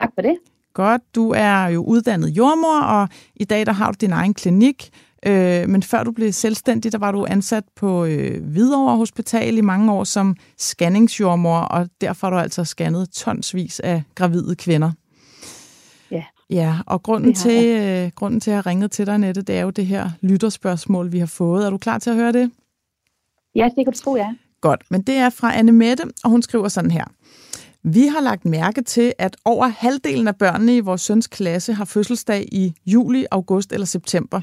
[0.00, 0.53] Tak for det.
[0.74, 4.90] Godt, du er jo uddannet jordmor, og i dag der har du din egen klinik.
[5.26, 9.60] Øh, men før du blev selvstændig, der var du ansat på øh, Hvidovre Hospital i
[9.60, 14.92] mange år som scanningsjordmor, og derfor har du altså scannet tonsvis af gravide kvinder.
[16.10, 16.24] Ja.
[16.50, 19.62] Ja, og grunden til, øh, grunden til, at jeg ringet til dig, Nette, det er
[19.62, 21.66] jo det her lytterspørgsmål, vi har fået.
[21.66, 22.50] Er du klar til at høre det?
[23.54, 24.34] Ja, det kan du tro, ja.
[24.60, 27.04] Godt, men det er fra Anne Mette, og hun skriver sådan her.
[27.86, 31.84] Vi har lagt mærke til, at over halvdelen af børnene i vores søns klasse har
[31.84, 34.40] fødselsdag i juli, august eller september.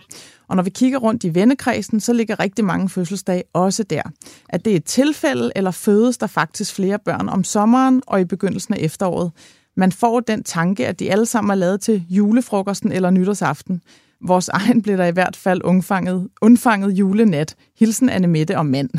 [0.48, 4.02] Og når vi kigger rundt i vennekredsen, så ligger rigtig mange fødselsdage også der.
[4.50, 8.26] At det er et tilfælde, eller fødes der faktisk flere børn om sommeren og i
[8.26, 9.32] begyndelsen af efteråret.
[9.78, 13.82] Man får den tanke, at de alle sammen er lavet til julefrokosten eller nytårsaften.
[14.28, 17.56] Vores egen bliver der i hvert fald undfanget, undfanget julenat.
[17.80, 18.90] Hilsen Anne Mette og mand.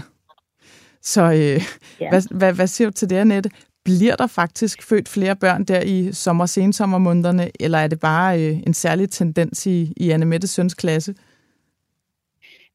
[1.03, 1.64] Så øh,
[2.01, 2.09] ja.
[2.09, 3.51] hvad, hvad, hvad siger du til det, Annette?
[3.84, 8.42] Bliver der faktisk født flere børn der i sommer- og sensommermånederne, eller er det bare
[8.42, 11.14] øh, en særlig tendens i, i Anne Mettes søns klasse?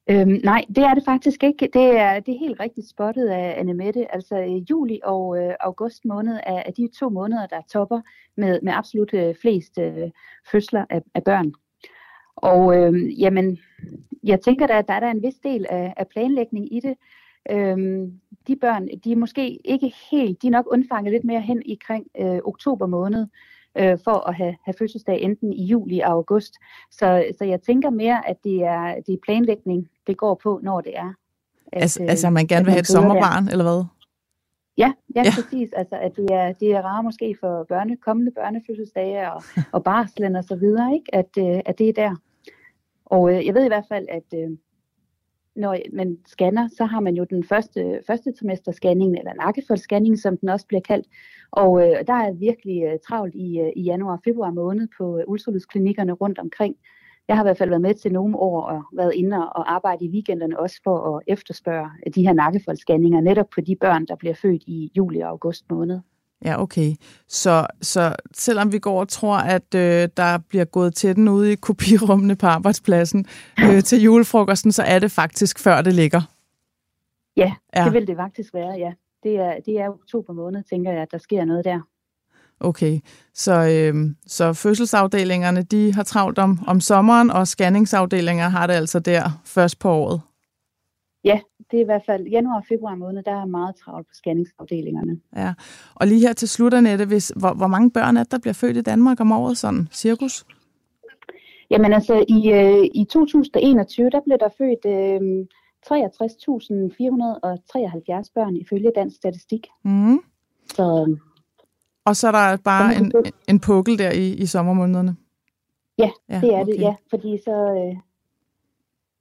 [0.09, 1.69] Øhm, nej, det er det faktisk ikke.
[1.73, 4.13] Det er, det er helt rigtigt spottet af Anne Mette.
[4.15, 8.01] Altså juli og øh, august måned er, er de to måneder, der topper
[8.37, 10.09] med, med absolut øh, flest øh,
[10.51, 11.53] fødsler af, af børn.
[12.35, 13.57] Og øh, jamen,
[14.23, 16.95] jeg tænker da, at der er der en vis del af, af planlægning i det.
[17.51, 21.61] Øhm, de børn, de er måske ikke helt, de er nok undfanget lidt mere hen
[21.65, 23.27] i kring øh, oktober måned,
[23.77, 26.53] øh, for at have, have fødselsdag enten i juli og august.
[26.91, 30.81] Så, så jeg tænker mere, at det er, det er planlægning, det går på, når
[30.81, 31.13] det er.
[31.71, 33.51] At, altså, altså man gerne vil have et sommerbarn, der.
[33.51, 33.83] eller hvad?
[34.77, 35.73] Ja, ja, ja, præcis.
[35.73, 40.35] Altså, at det er, det er rart måske for børne, kommende børnefødselsdage og, og barslen
[40.35, 41.15] og så videre, ikke?
[41.15, 42.15] At, øh, at det er der.
[43.05, 44.57] Og øh, jeg ved i hvert fald, at øh,
[45.57, 50.37] når man scanner, så har man jo den første, første trimester scanning, eller nakkefoldscanning, som
[50.37, 51.07] den også bliver kaldt.
[51.51, 55.17] Og øh, der er virkelig øh, travlt i, øh, i januar og februar måned på
[55.17, 56.75] øh, ultralydsklinikkerne rundt omkring.
[57.27, 60.05] Jeg har i hvert fald været med til nogle år og været inde og arbejde
[60.05, 64.33] i weekenderne også for at efterspørge de her nakkefoldscanninger netop på de børn, der bliver
[64.33, 65.99] født i juli og august måned.
[66.45, 66.95] Ja, okay.
[67.27, 71.51] Så, så selvom vi går og tror, at øh, der bliver gået til den ude
[71.51, 73.25] i kopirummene på arbejdspladsen
[73.63, 76.21] øh, til julefrokosten, så er det faktisk før det ligger?
[77.37, 78.93] Ja, ja, det vil det faktisk være, ja.
[79.23, 81.79] Det er, det er oktober måned, tænker jeg, at der sker noget der.
[82.59, 82.99] Okay,
[83.33, 88.99] så, øh, så fødselsafdelingerne de har travlt om, om sommeren, og scanningsafdelinger har det altså
[88.99, 90.21] der først på året?
[91.23, 91.39] Ja,
[91.71, 95.19] det er i hvert fald januar og februar måned, der er meget travlt på scanningsafdelingerne.
[95.35, 95.53] Ja,
[95.95, 98.77] og lige her til slut, Annette, hvis, hvor, hvor mange børn er der bliver født
[98.77, 100.45] i Danmark om året, sådan cirkus?
[101.69, 105.45] Jamen altså, i, øh, i 2021, der blev der født øh,
[105.87, 109.67] 63.473 børn ifølge Dansk Statistik.
[109.83, 110.19] Mm.
[110.75, 111.15] Så,
[112.05, 113.13] og så er der bare en,
[113.47, 115.15] en pukkel der i, i sommermånederne?
[115.97, 116.71] Ja, ja det er okay.
[116.71, 116.95] det, ja.
[117.09, 117.95] Fordi så, øh,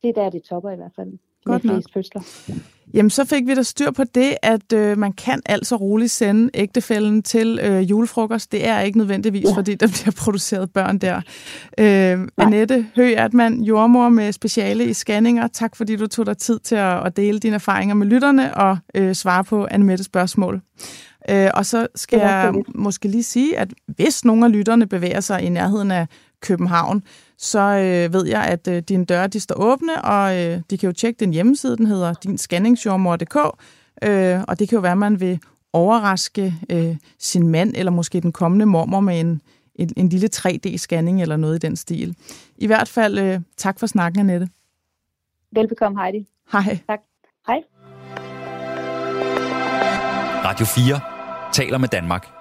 [0.03, 1.19] det er der, det topper i hvert fald.
[1.47, 2.23] Godt med flest fødsler.
[2.95, 6.51] Jamen, så fik vi da styr på det, at øh, man kan altså roligt sende
[6.55, 8.53] ægtefælden til øh, julefrokost.
[8.53, 9.57] Det er ikke nødvendigvis, ja.
[9.57, 11.17] fordi der bliver produceret børn der.
[11.79, 15.49] Øh, Annette Høgh Ertmann, jordmor med speciale i scanninger.
[15.49, 18.79] Tak, fordi du tog dig tid til at, at dele dine erfaringer med lytterne og
[18.95, 20.61] øh, svare på Anne spørgsmål.
[21.31, 25.43] Øh, og så skal jeg måske lige sige, at hvis nogle af lytterne bevæger sig
[25.43, 26.07] i nærheden af
[26.41, 27.03] København,
[27.39, 30.87] så øh, ved jeg, at øh, dine døre de står åbne, og øh, de kan
[30.87, 33.37] jo tjekke din hjemmeside, den hedder dinscanningsjordmor.dk,
[34.03, 35.41] øh, og det kan jo være, at man vil
[35.73, 39.43] overraske øh, sin mand, eller måske den kommende mormor med en,
[39.75, 42.17] en, en lille 3D-scanning eller noget i den stil.
[42.59, 44.49] I hvert fald, øh, tak for snakken, Annette.
[45.53, 46.27] Velbekomme, Heidi.
[46.53, 46.79] Hej.
[46.89, 47.01] Tak.
[47.47, 47.63] Hej.
[50.45, 51.01] Radio 4
[51.53, 52.36] taler med Danmark.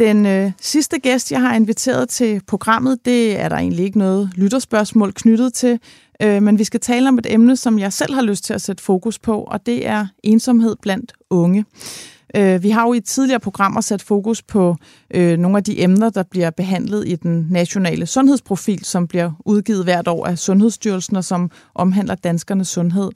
[0.00, 4.30] Den øh, sidste gæst, jeg har inviteret til programmet, det er der egentlig ikke noget
[4.34, 5.78] lytterspørgsmål knyttet til,
[6.22, 8.60] øh, men vi skal tale om et emne, som jeg selv har lyst til at
[8.60, 11.64] sætte fokus på, og det er ensomhed blandt unge.
[12.36, 14.76] Øh, vi har jo i tidligere programmer sat fokus på
[15.14, 19.84] øh, nogle af de emner, der bliver behandlet i den nationale sundhedsprofil, som bliver udgivet
[19.84, 23.10] hvert år af Sundhedsstyrelsen og som omhandler danskernes sundhed.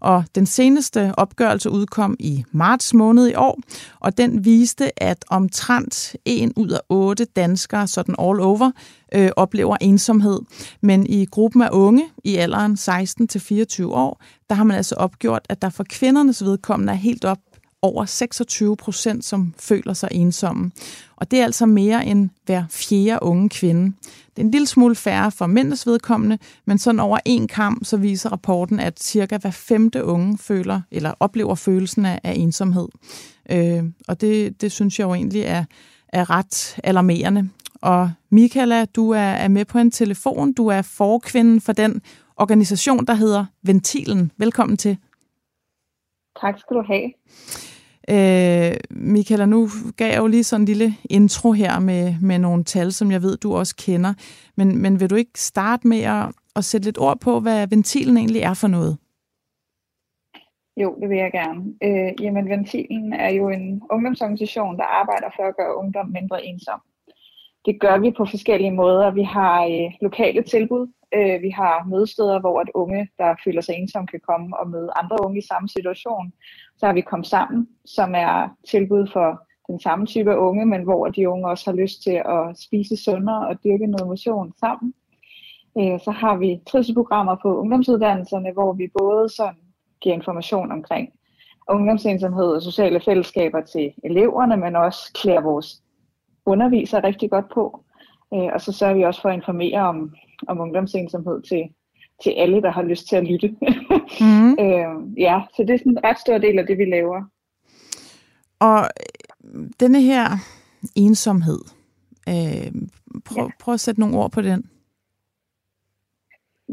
[0.00, 3.58] Og den seneste opgørelse udkom i marts måned i år,
[4.00, 8.70] og den viste, at omtrent en ud af otte danskere, sådan all over,
[9.14, 10.40] øh, oplever ensomhed.
[10.80, 15.62] Men i gruppen af unge i alderen 16-24 år, der har man altså opgjort, at
[15.62, 17.38] der for kvindernes vedkommende er helt op
[17.82, 20.70] over 26 procent, som føler sig ensomme.
[21.16, 23.96] Og det er altså mere end hver fjerde unge kvinde.
[24.36, 27.96] Det er en lille smule færre for mændenes vedkommende, men sådan over en kamp, så
[27.96, 32.88] viser rapporten, at cirka hver femte unge føler eller oplever følelsen af, af ensomhed.
[33.50, 35.64] Øh, og det, det synes jeg jo egentlig er,
[36.08, 37.48] er ret alarmerende.
[37.82, 40.52] Og Michaela, du er, er med på en telefon.
[40.52, 42.02] Du er forkvinden for den
[42.36, 44.32] organisation, der hedder Ventilen.
[44.36, 44.98] Velkommen til.
[46.40, 47.12] Tak skal du have.
[48.10, 52.64] Øh, Michaela, nu gav jeg jo lige sådan en lille intro her med, med nogle
[52.64, 54.14] tal, som jeg ved, du også kender.
[54.56, 58.16] Men, men vil du ikke starte med at, at sætte lidt ord på, hvad ventilen
[58.16, 58.98] egentlig er for noget?
[60.76, 61.60] Jo, det vil jeg gerne.
[61.82, 66.80] Øh, jamen, Ventilen er jo en ungdomsorganisation, der arbejder for at gøre ungdom mindre ensom.
[67.68, 69.10] Det gør vi på forskellige måder.
[69.10, 70.92] Vi har øh, lokale tilbud.
[71.14, 74.90] Øh, vi har mødesteder, hvor at unge, der føler sig ensom, kan komme og møde
[74.96, 76.32] andre unge i samme situation.
[76.78, 81.08] Så har vi Kom sammen, som er tilbud for den samme type unge, men hvor
[81.08, 84.94] de unge også har lyst til at spise sundere og dyrke noget motion sammen.
[85.78, 89.62] Øh, så har vi trivselprogrammer på ungdomsuddannelserne, hvor vi både sådan
[90.00, 91.08] giver information omkring
[91.68, 95.82] ungdomsensomhed og sociale fællesskaber til eleverne, men også klæder vores
[96.48, 97.84] underviser rigtig godt på.
[98.34, 100.14] Øh, og så sørger vi også for at informere om,
[100.48, 101.62] om ungdomsensomhed til,
[102.22, 103.48] til alle, der har lyst til at lytte.
[104.26, 104.52] mm.
[104.52, 107.22] øh, ja, så det er sådan en ret stor del af det, vi laver.
[108.60, 108.88] Og
[109.80, 110.24] denne her
[110.96, 111.60] ensomhed,
[112.28, 112.72] øh,
[113.24, 113.50] prøv, ja.
[113.60, 114.70] prøv at sætte nogle ord på den.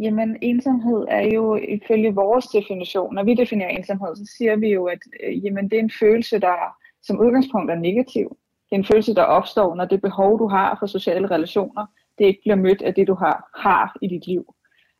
[0.02, 4.86] Jamen, ensomhed er jo ifølge vores definition, når vi definerer ensomhed, så siger vi jo,
[4.86, 8.38] at øh, jamen, det er en følelse, der som udgangspunkt er negativ.
[8.70, 11.86] Det er en følelse, der opstår, når det behov, du har for sociale relationer,
[12.18, 14.56] det ikke bliver mødt af det, du har, har i dit liv.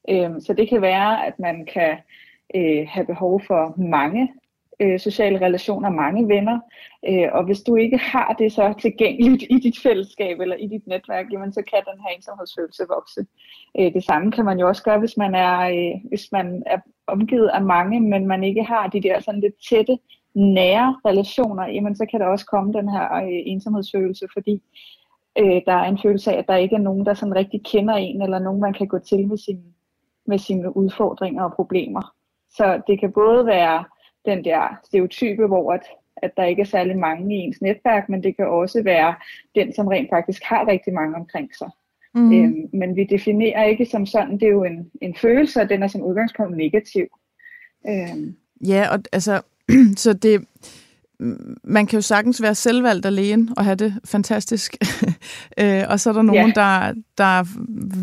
[0.10, 1.98] Øhm, så det kan være, at man kan
[2.56, 4.34] øh, have behov for mange
[4.80, 6.60] øh, sociale relationer, mange venner,
[7.10, 10.88] øh, og hvis du ikke har det så tilgængeligt i dit fællesskab eller i dit
[10.88, 13.26] netværk, jamen, så kan den her ensomhedsfølelse vokse.
[13.80, 16.78] Øh, det samme kan man jo også gøre, hvis man er, øh, hvis man er
[17.08, 19.98] omgivet af mange, men man ikke har de der sådan lidt tætte
[20.36, 24.62] nære relationer, jamen så kan der også komme den her øh, ensomhedsfølelse, fordi
[25.40, 27.94] øh, der er en følelse af, at der ikke er nogen, der sådan rigtig kender
[27.94, 29.64] en, eller nogen, man kan gå til med, sin,
[30.28, 32.14] med sine udfordringer og problemer.
[32.50, 33.84] Så det kan både være
[34.26, 35.82] den der stereotype, hvor at,
[36.18, 39.16] at der ikke er særlig mange i ens netværk, men det kan også være
[39.56, 41.70] den, som rent faktisk har rigtig mange omkring sig.
[42.16, 42.34] Mm.
[42.34, 45.84] Øhm, men vi definerer ikke som sådan, det er jo en, en følelse, og den
[45.84, 47.06] er som udgangspunkt negativ.
[47.88, 48.36] Øhm.
[48.68, 49.42] Ja, og altså,
[50.04, 50.46] så det,
[51.64, 54.78] man kan jo sagtens være selvvalgt alene og have det fantastisk.
[55.60, 56.56] øh, og så er der nogen, yeah.
[56.56, 57.44] der, der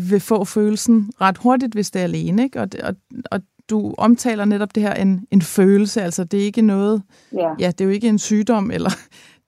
[0.09, 2.43] vil få følelsen ret hurtigt, hvis det er alene.
[2.43, 2.61] Ikke?
[2.61, 2.95] Og, og,
[3.31, 7.01] og du omtaler netop det her en, en følelse, altså det er ikke noget,
[7.35, 7.55] yeah.
[7.59, 8.91] ja, det er jo ikke en sygdom, eller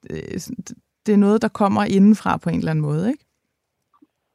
[1.05, 3.24] det er noget, der kommer indenfra på en eller anden måde, ikke?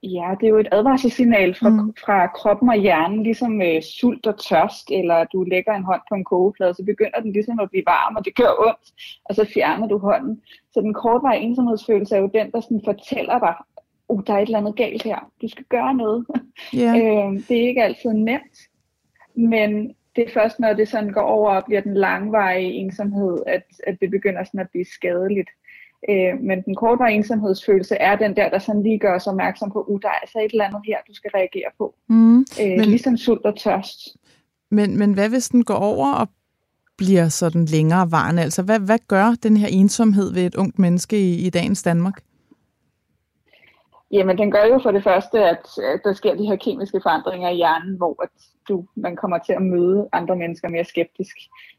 [0.02, 1.94] Ja, det er jo et advarselssignal fra, mm.
[2.04, 6.14] fra kroppen og hjernen, ligesom øh, sult og tørst, eller du lægger en hånd på
[6.14, 8.86] en kogeplade, så begynder den ligesom at blive varm, og det gør ondt,
[9.24, 10.42] og så fjerner du hånden.
[10.72, 13.54] Så den kortvarige ensomhedsfølelse er jo den, der sådan fortæller dig,
[14.08, 16.26] oh, der er et eller andet galt her, du skal gøre noget.
[16.74, 16.96] Yeah.
[17.00, 18.56] øh, det er ikke altid nemt,
[19.34, 23.62] men det er først, når det sådan går over og bliver den langvarige ensomhed, at,
[23.86, 25.50] at det begynder sådan at blive skadeligt.
[26.08, 29.84] Øh, men den kortvarige ensomhedsfølelse er den der, der sådan lige gør os opmærksom på,
[29.88, 31.94] uh, der er altså et eller andet her, du skal reagere på.
[32.08, 32.38] Mm.
[32.38, 34.16] Øh, men, ligesom sult og tørst.
[34.70, 36.28] Men, men hvad hvis den går over og
[36.96, 38.42] bliver sådan længere varende?
[38.42, 42.22] Altså, hvad, hvad gør den her ensomhed ved et ungt menneske i, i dagens Danmark?
[44.12, 47.48] Jamen, den gør jo for det første, at, at der sker de her kemiske forandringer
[47.48, 48.28] i hjernen, hvor at
[48.68, 51.36] du, man kommer til at møde andre mennesker mere skeptisk.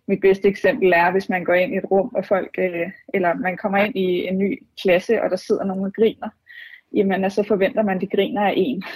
[0.07, 3.33] Mit bedste eksempel er, hvis man går ind i et rum, og folk, øh, eller
[3.33, 6.29] man kommer ind i en ny klasse, og der sidder nogen og griner,
[6.93, 8.83] jamen så forventer man, at de griner af en.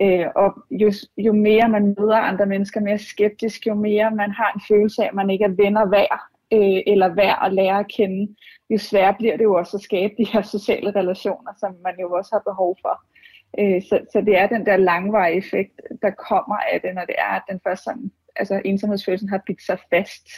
[0.00, 4.52] Øh, og jo, jo mere man møder andre mennesker mere skeptisk, jo mere man har
[4.52, 6.20] en følelse af, at man ikke er venner værd,
[6.52, 8.34] øh, eller værd at lære at kende,
[8.70, 12.12] jo sværere bliver det jo også at skabe de her sociale relationer, som man jo
[12.12, 13.04] også har behov for.
[13.58, 17.14] Øh, så, så det er den der langvarige effekt, der kommer af det, når det
[17.18, 20.28] er, at den først sådan, altså ensomhedsfølelsen har bidt sig fast.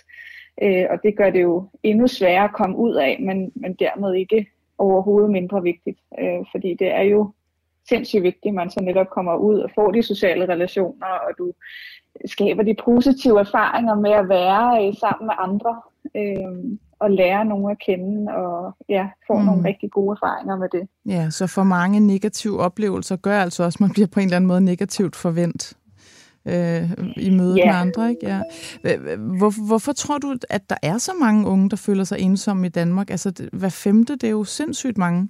[0.62, 4.14] Øh, og det gør det jo endnu sværere at komme ud af, men, men dermed
[4.14, 4.46] ikke
[4.78, 5.98] overhovedet mindre vigtigt.
[6.18, 7.32] Øh, fordi det er jo
[7.88, 11.52] sindssygt vigtigt, at man så netop kommer ud og får de sociale relationer, og du
[12.26, 15.80] skaber de positive erfaringer med at være øh, sammen med andre,
[16.16, 19.44] øh, og lære nogen at kende, og ja, få mm.
[19.44, 20.88] nogle rigtig gode erfaringer med det.
[21.06, 24.36] Ja, så for mange negative oplevelser gør altså også, at man bliver på en eller
[24.36, 25.76] anden måde negativt forvent
[26.46, 27.66] øh, i mødet yeah.
[27.66, 28.10] med andre.
[28.10, 28.26] Ikke?
[28.26, 28.40] Ja.
[29.16, 32.70] Hvor, hvorfor tror du, at der er så mange unge, der føler sig ensomme i
[32.70, 33.10] Danmark?
[33.10, 35.28] Altså, hver femte, det er jo sindssygt mange.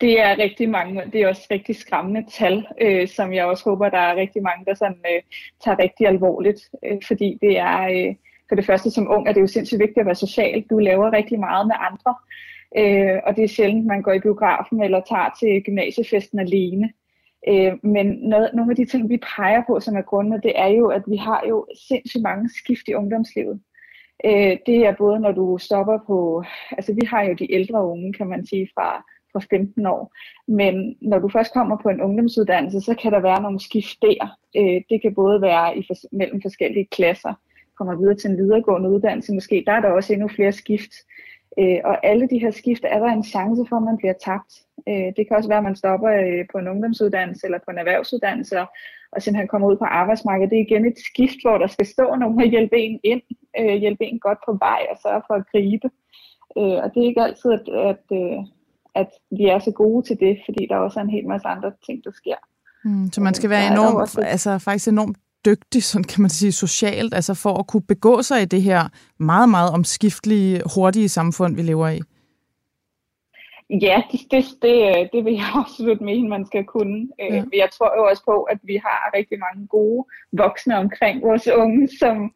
[0.00, 3.88] Det er rigtig mange, det er også rigtig skræmmende tal, øh, som jeg også håber,
[3.88, 5.22] der er rigtig mange, der sådan, øh,
[5.64, 8.14] tager rigtig alvorligt, øh, fordi det er, øh,
[8.48, 10.64] for det første som ung, er det jo sindssygt vigtigt at være social.
[10.70, 12.14] Du laver rigtig meget med andre,
[12.78, 16.92] øh, og det er sjældent, man går i biografen eller tager til gymnasiefesten alene.
[17.48, 20.66] Øh, men noget, nogle af de ting, vi peger på, som er grundene, det er
[20.66, 23.60] jo, at vi har jo sindssygt mange skift i ungdomslivet.
[24.24, 28.12] Øh, det er både, når du stopper på, altså vi har jo de ældre unge,
[28.12, 30.12] kan man sige, fra, for 15 år.
[30.48, 34.38] Men når du først kommer på en ungdomsuddannelse, så kan der være nogle skift der.
[34.56, 37.34] Øh, det kan både være i for, mellem forskellige klasser,
[37.80, 40.92] kommer videre til en videregående uddannelse måske, der er der også endnu flere skift.
[41.58, 44.52] Øh, og alle de her skift er der en chance for, at man bliver tabt.
[44.88, 47.78] Øh, det kan også være, at man stopper øh, på en ungdomsuddannelse eller på en
[47.78, 48.56] erhvervsuddannelse,
[49.12, 50.50] og simpelthen kommer ud på arbejdsmarkedet.
[50.50, 53.22] Det er igen et skift, hvor der skal stå nogen og hjælpe en ind,
[53.60, 55.88] øh, hjælpe en godt på vej og sørge for at gribe.
[56.58, 58.38] Øh, og det er ikke altid, at, at, øh,
[58.94, 61.72] at vi er så gode til det, fordi der også er en hel masse andre
[61.86, 62.36] ting, der sker.
[62.84, 67.14] Mm, så man skal være enormt, altså faktisk enormt dygtig, sådan kan man sige, socialt,
[67.14, 68.88] altså for at kunne begå sig i det her
[69.18, 72.00] meget, meget omskiftelige, hurtige samfund, vi lever i?
[73.70, 77.08] Ja, det, det, det, det vil jeg absolut mene, man skal kunne.
[77.20, 77.44] Øh, ja.
[77.56, 81.88] Jeg tror jo også på, at vi har rigtig mange gode voksne omkring vores unge,
[82.00, 82.34] som,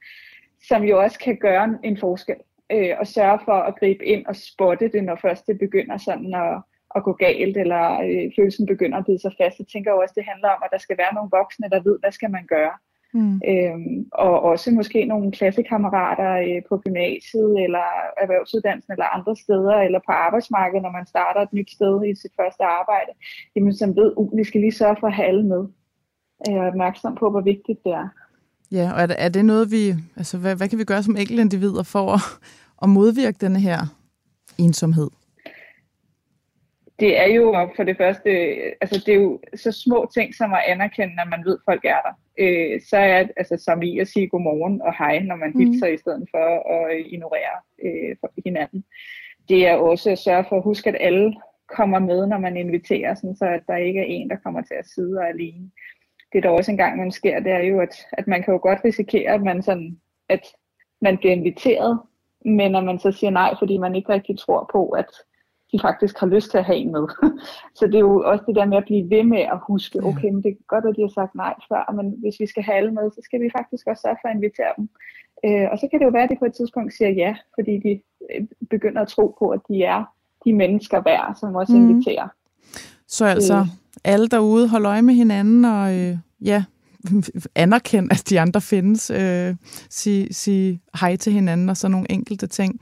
[0.68, 2.36] som jo også kan gøre en forskel.
[2.72, 6.34] Øh, og sørge for at gribe ind og spotte det, når først det begynder sådan
[6.34, 6.62] at,
[6.96, 9.58] at gå galt, eller øh, følelsen begynder at bide sig fast.
[9.58, 11.80] Jeg tænker jo også, at det handler om, at der skal være nogle voksne, der
[11.82, 12.74] ved, hvad skal man gøre.
[13.14, 13.40] Mm.
[13.48, 17.86] Øhm, og også måske nogle klassekammerater øh, på gymnasiet, eller
[18.22, 22.32] erhvervsuddannelsen, eller andre steder, eller på arbejdsmarkedet, når man starter et nyt sted i sit
[22.40, 23.12] første arbejde,
[23.56, 25.64] jamen, som ved, uh, vi skal lige sørge for at have alle med.
[26.46, 28.08] Jeg er opmærksom på, hvor vigtigt det er.
[28.74, 29.94] Ja, og er det, er det noget, vi...
[30.16, 32.20] Altså, hvad, hvad kan vi gøre som enkeltindivider for at,
[32.82, 33.80] at modvirke denne her
[34.58, 35.10] ensomhed?
[37.00, 38.30] det er jo for det første,
[38.82, 41.84] altså det er jo så små ting som at anerkende, at man ved, at folk
[41.84, 42.14] er der.
[42.38, 45.60] Øh, så er altså som i at sige godmorgen og hej, når man mm.
[45.60, 46.46] hilser i stedet for
[46.76, 48.84] at ignorere øh, hinanden.
[49.48, 51.34] Det er også at sørge for at huske, at alle
[51.76, 54.74] kommer med, når man inviterer, sådan så at der ikke er en, der kommer til
[54.78, 55.70] at sidde og alene.
[56.32, 58.78] Det der også engang man sker, det er jo, at, at man kan jo godt
[58.84, 60.46] risikere, at man, sådan, at
[61.00, 62.00] man bliver inviteret,
[62.44, 65.06] men når man så siger nej, fordi man ikke rigtig tror på, at
[65.72, 67.06] de faktisk har lyst til at have en med.
[67.78, 70.28] så det er jo også det der med at blive ved med at huske, okay,
[70.30, 72.76] men det er godt, at de har sagt nej før, men hvis vi skal have
[72.76, 74.88] alle med, så skal vi faktisk også sørge for at invitere dem.
[75.44, 77.78] Øh, og så kan det jo være, at de på et tidspunkt siger ja, fordi
[77.78, 78.00] de
[78.30, 80.04] øh, begynder at tro på, at de er
[80.44, 81.90] de mennesker værd, som også mm.
[81.90, 82.28] inviterer.
[83.14, 83.66] Så altså, øh.
[84.04, 86.64] alle derude, hold øje med hinanden, og øh, ja,
[87.54, 89.54] anerkende, at de andre findes, øh,
[89.90, 92.80] sige, sige hej til hinanden og så nogle enkelte ting.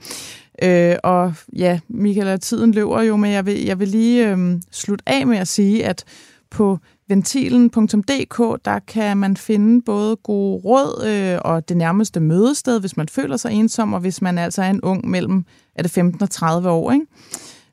[0.63, 5.09] Øh, og ja, Michael, tiden løber jo, men jeg vil, jeg vil lige øh, slutte
[5.09, 6.03] af med at sige, at
[6.49, 6.79] på
[7.09, 13.07] ventilen.dk, der kan man finde både gode råd øh, og det nærmeste mødested, hvis man
[13.07, 16.29] føler sig ensom, og hvis man altså er en ung mellem er det 15 og
[16.29, 16.91] 30 år.
[16.91, 17.05] Ikke?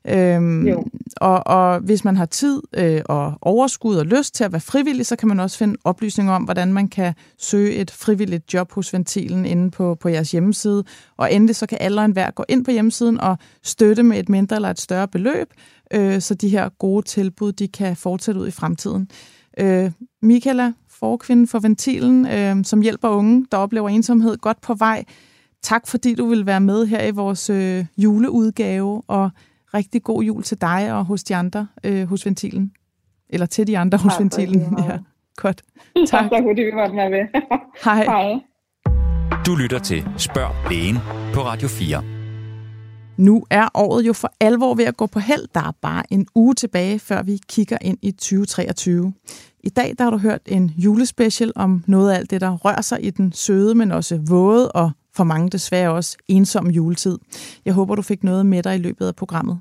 [0.08, 0.68] Øhm,
[1.16, 5.06] og, og hvis man har tid øh, og overskud og lyst til at være frivillig,
[5.06, 8.92] så kan man også finde oplysninger om, hvordan man kan søge et frivilligt job hos
[8.92, 10.84] Ventilen inde på, på jeres hjemmeside.
[11.16, 14.28] Og endelig så kan alle og enhver gå ind på hjemmesiden og støtte med et
[14.28, 15.48] mindre eller et større beløb,
[15.92, 19.08] øh, så de her gode tilbud de kan fortsætte ud i fremtiden.
[19.58, 19.90] Øh,
[20.22, 25.04] Michaela, forkvinde for Ventilen, øh, som hjælper unge, der oplever ensomhed, godt på vej.
[25.62, 29.30] Tak fordi du vil være med her i vores øh, juleudgave, og
[29.74, 32.72] rigtig god jul til dig og hos de andre øh, hos Ventilen.
[33.28, 34.78] Eller til de andre hos Ventilen.
[34.78, 34.98] Ja,
[35.36, 35.62] godt.
[36.10, 36.30] Tak.
[36.30, 37.26] tak fordi vi måtte med.
[37.84, 38.04] Hej.
[38.04, 38.40] Hej.
[39.46, 40.96] Du lytter til Spørg Lægen
[41.34, 42.02] på Radio 4.
[43.16, 45.46] Nu er året jo for alvor ved at gå på held.
[45.54, 49.12] Der er bare en uge tilbage, før vi kigger ind i 2023.
[49.64, 52.80] I dag der har du hørt en julespecial om noget af alt det, der rører
[52.80, 54.90] sig i den søde, men også våde og
[55.20, 57.18] for mange desværre også ensom juletid.
[57.64, 59.58] Jeg håber, du fik noget med dig i løbet af programmet.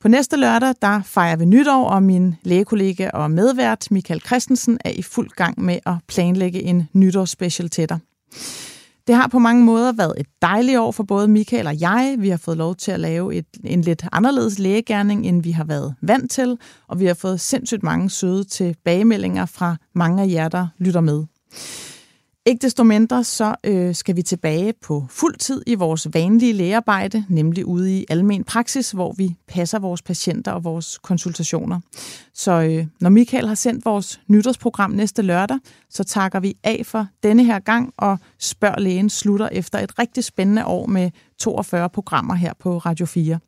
[0.00, 4.90] På næste lørdag, der fejrer vi nytår, og min lægekollega og medvært Michael Christensen er
[4.90, 7.98] i fuld gang med at planlægge en nytårsspecial til dig.
[9.06, 12.16] Det har på mange måder været et dejligt år for både Michael og jeg.
[12.18, 15.64] Vi har fået lov til at lave et, en lidt anderledes lægegærning, end vi har
[15.64, 16.58] været vant til,
[16.88, 21.24] og vi har fået sindssygt mange søde tilbagemeldinger fra mange af jer, der lytter med.
[22.48, 27.24] Ikke desto mindre så øh, skal vi tilbage på fuld tid i vores vanlige lægearbejde,
[27.28, 31.80] nemlig ude i almen praksis, hvor vi passer vores patienter og vores konsultationer.
[32.34, 35.58] Så øh, når Michael har sendt vores nytårsprogram næste lørdag,
[35.90, 40.24] så takker vi af for denne her gang, og spørg lægen slutter efter et rigtig
[40.24, 43.38] spændende år med 42 programmer her på Radio 4.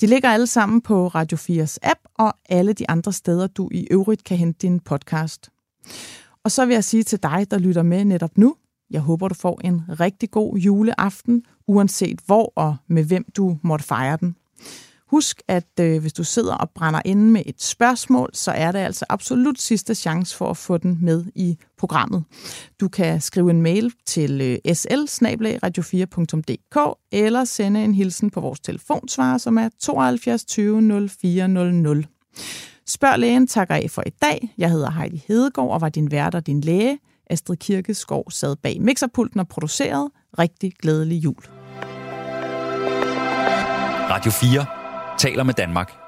[0.00, 3.86] De ligger alle sammen på Radio 4's app og alle de andre steder, du i
[3.90, 5.50] øvrigt kan hente din podcast.
[6.44, 8.56] Og så vil jeg sige til dig, der lytter med netop nu,
[8.92, 13.84] jeg håber, du får en rigtig god juleaften, uanset hvor og med hvem du måtte
[13.84, 14.36] fejre den.
[15.10, 18.78] Husk, at øh, hvis du sidder og brænder inde med et spørgsmål, så er det
[18.78, 22.24] altså absolut sidste chance for at få den med i programmet.
[22.80, 25.24] Du kan skrive en mail til øh, sl
[25.62, 32.04] radio 4dk eller sende en hilsen på vores telefonsvarer, som er 72 20 0400.
[32.86, 34.54] Spørg lægen takker af for i dag.
[34.58, 36.98] Jeg hedder Heidi Hedegaard og var din vært og din læge.
[37.30, 40.10] Astrid Kirkeskov sad bag mixerpulten og producerede.
[40.38, 41.44] Rigtig glædelig jul.
[44.10, 44.66] Radio 4
[45.18, 46.01] taler med Danmark.